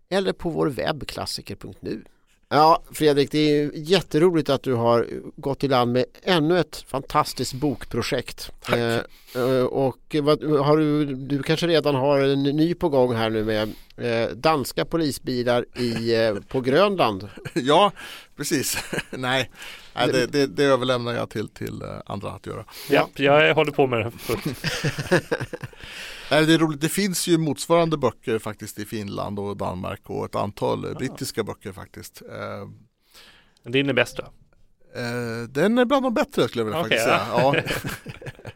[0.09, 2.03] eller på vår webb klassiker.nu.
[2.49, 7.53] Ja Fredrik, det är jätteroligt att du har gått i land med ännu ett fantastiskt
[7.53, 8.51] bokprojekt.
[8.61, 8.75] Tack.
[8.75, 9.01] Eh,
[9.35, 9.63] eh,
[10.19, 13.69] och vad, har du, du kanske redan har en ny på gång här nu med
[13.97, 17.29] eh, danska polisbilar i, eh, på Grönland.
[17.53, 17.91] ja,
[18.37, 18.77] precis.
[19.09, 19.51] Nej,
[19.95, 22.65] Nej det, det, det överlämnar jag till, till eh, andra att göra.
[22.89, 24.11] Ja, jag håller på med det.
[26.31, 26.81] Nej, det är roligt.
[26.81, 31.43] Det finns ju motsvarande böcker faktiskt i Finland och Danmark och ett antal eh, brittiska
[31.43, 32.21] böcker faktiskt.
[32.21, 34.23] Eh, Din är bäst då?
[34.99, 37.25] eh, den är bland de bättre skulle jag vilja Okej, faktiskt säga.
[37.29, 37.55] ja.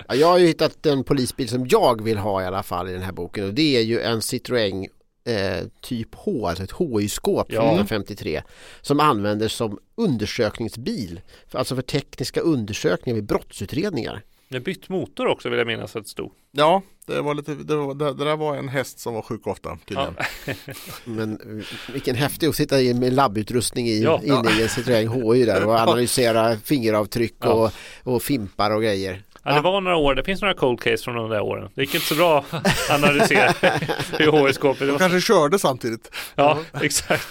[0.07, 0.15] Ja.
[0.15, 2.93] Ja, jag har ju hittat en polisbil som jag vill ha i alla fall i
[2.93, 4.87] den här boken och det är ju en Citroën
[5.25, 7.61] eh, typ H, alltså ett HY-skåp Ja.
[7.61, 8.41] från 1953
[8.81, 14.21] som användes som undersökningsbil, för, alltså för tekniska undersökningar vid brottsutredningar.
[14.49, 16.31] Jag bytt motor också vill jag minnas att det stod.
[16.51, 19.47] ja, det var lite, det, var, det, det där var en häst som var sjuk
[19.47, 20.15] ofta tydligen.
[20.45, 20.53] Ja.
[21.05, 24.21] Men vilken häftig att sitta i med labbutrustning i, Ja.
[24.23, 27.53] inne i en Citroën HY där och analysera fingeravtryck Ja.
[27.53, 27.71] och,
[28.13, 29.23] och fimpar och grejer.
[29.47, 31.69] Ja, det var några år, det finns några cold case från de där åren.
[31.73, 33.51] Det gick inte så bra att analysera
[34.17, 36.11] hur HI-skåpet De kanske körde samtidigt.
[36.35, 37.27] Ja, exakt.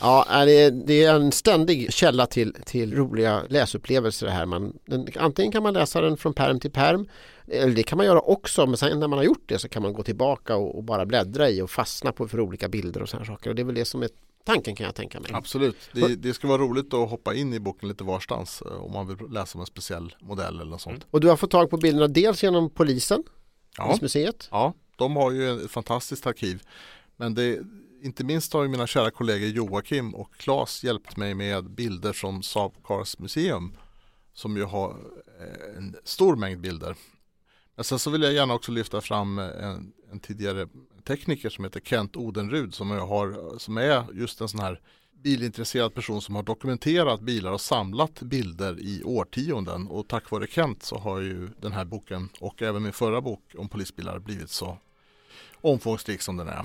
[0.00, 4.46] Ja, är det, det är en ständig källa till, till roliga läsupplevelser det här.
[4.46, 7.08] Man, den, antingen kan man läsa den från perm till perm
[7.50, 9.82] eller det kan man göra också men sen när man har gjort det så kan
[9.82, 13.08] man gå tillbaka och, och bara bläddra i och fastna på för olika bilder och
[13.08, 13.50] sådana saker.
[13.50, 14.08] Och det är väl det som är
[14.54, 15.30] tanken kan jag tänka mig.
[15.34, 18.92] Absolut, det, det ska vara roligt att hoppa in i boken lite varstans eh, om
[18.92, 21.06] man vill läsa om en speciell modell eller något sånt.
[21.10, 23.22] Och du har fått tag på bilderna dels genom polisen,
[23.78, 23.86] Ja.
[23.86, 24.48] Polismuseet.
[24.50, 26.62] Ja, de har ju ett fantastiskt arkiv.
[27.16, 27.58] Men det,
[28.02, 32.42] inte minst har ju mina kära kollegor Joakim och Claes hjälpt mig med bilder från
[32.42, 33.76] Saab Cars Museum
[34.34, 34.90] som ju har
[35.40, 36.96] eh, en stor mängd bilder.
[37.78, 40.68] Men sen så vill jag gärna också lyfta fram en, en tidigare
[41.06, 44.80] tekniker som heter Kent Odenrud som, jag har, som är just en sån här
[45.22, 50.82] bilintresserad person som har dokumenterat bilar och samlat bilder i årtionden och tack vare Kent
[50.82, 54.78] så har ju den här boken och även min förra bok om polisbilar blivit så
[55.60, 56.64] omfångsrik som den är.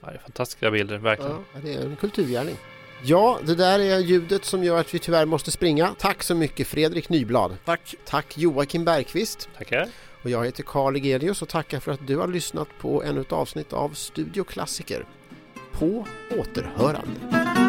[0.00, 1.44] Ja, det är fantastiska bilder, verkligen.
[1.54, 2.56] Ja, det är en kulturgärning.
[3.02, 5.94] Ja, det där är ljudet som gör att vi tyvärr måste springa.
[5.98, 7.56] Tack så mycket Fredrik Nyblad.
[7.64, 7.94] Tack.
[8.04, 9.48] Tack Joakim Bergqvist.
[9.58, 9.88] Tackar.
[10.24, 13.32] Och jag heter Karl Egerius och tackar för att du har lyssnat på ännu ett
[13.32, 15.06] avsnitt av Studio Klassiker.
[15.72, 16.06] På
[16.38, 17.63] återhörande.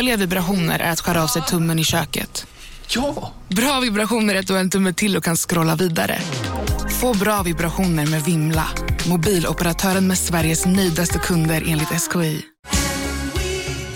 [0.00, 2.46] Dåliga vibrationer är att skära av sig tummen i köket.
[2.88, 3.32] Ja!
[3.48, 6.18] Bra vibrationer är att du har en tumme till och kan scrolla vidare.
[7.00, 8.68] Få bra vibrationer med Vimla.
[9.08, 12.42] Mobiloperatören med Sveriges nöjdaste kunder enligt SKI.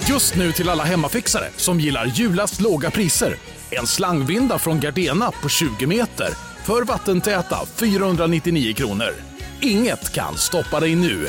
[0.09, 3.37] Just nu till alla hemmafixare som gillar julast låga priser.
[3.71, 6.29] En slangvinda från Gardena på 20 meter
[6.65, 9.15] för vattentäta 499 kronor.
[9.61, 11.29] Inget kan stoppa dig nu.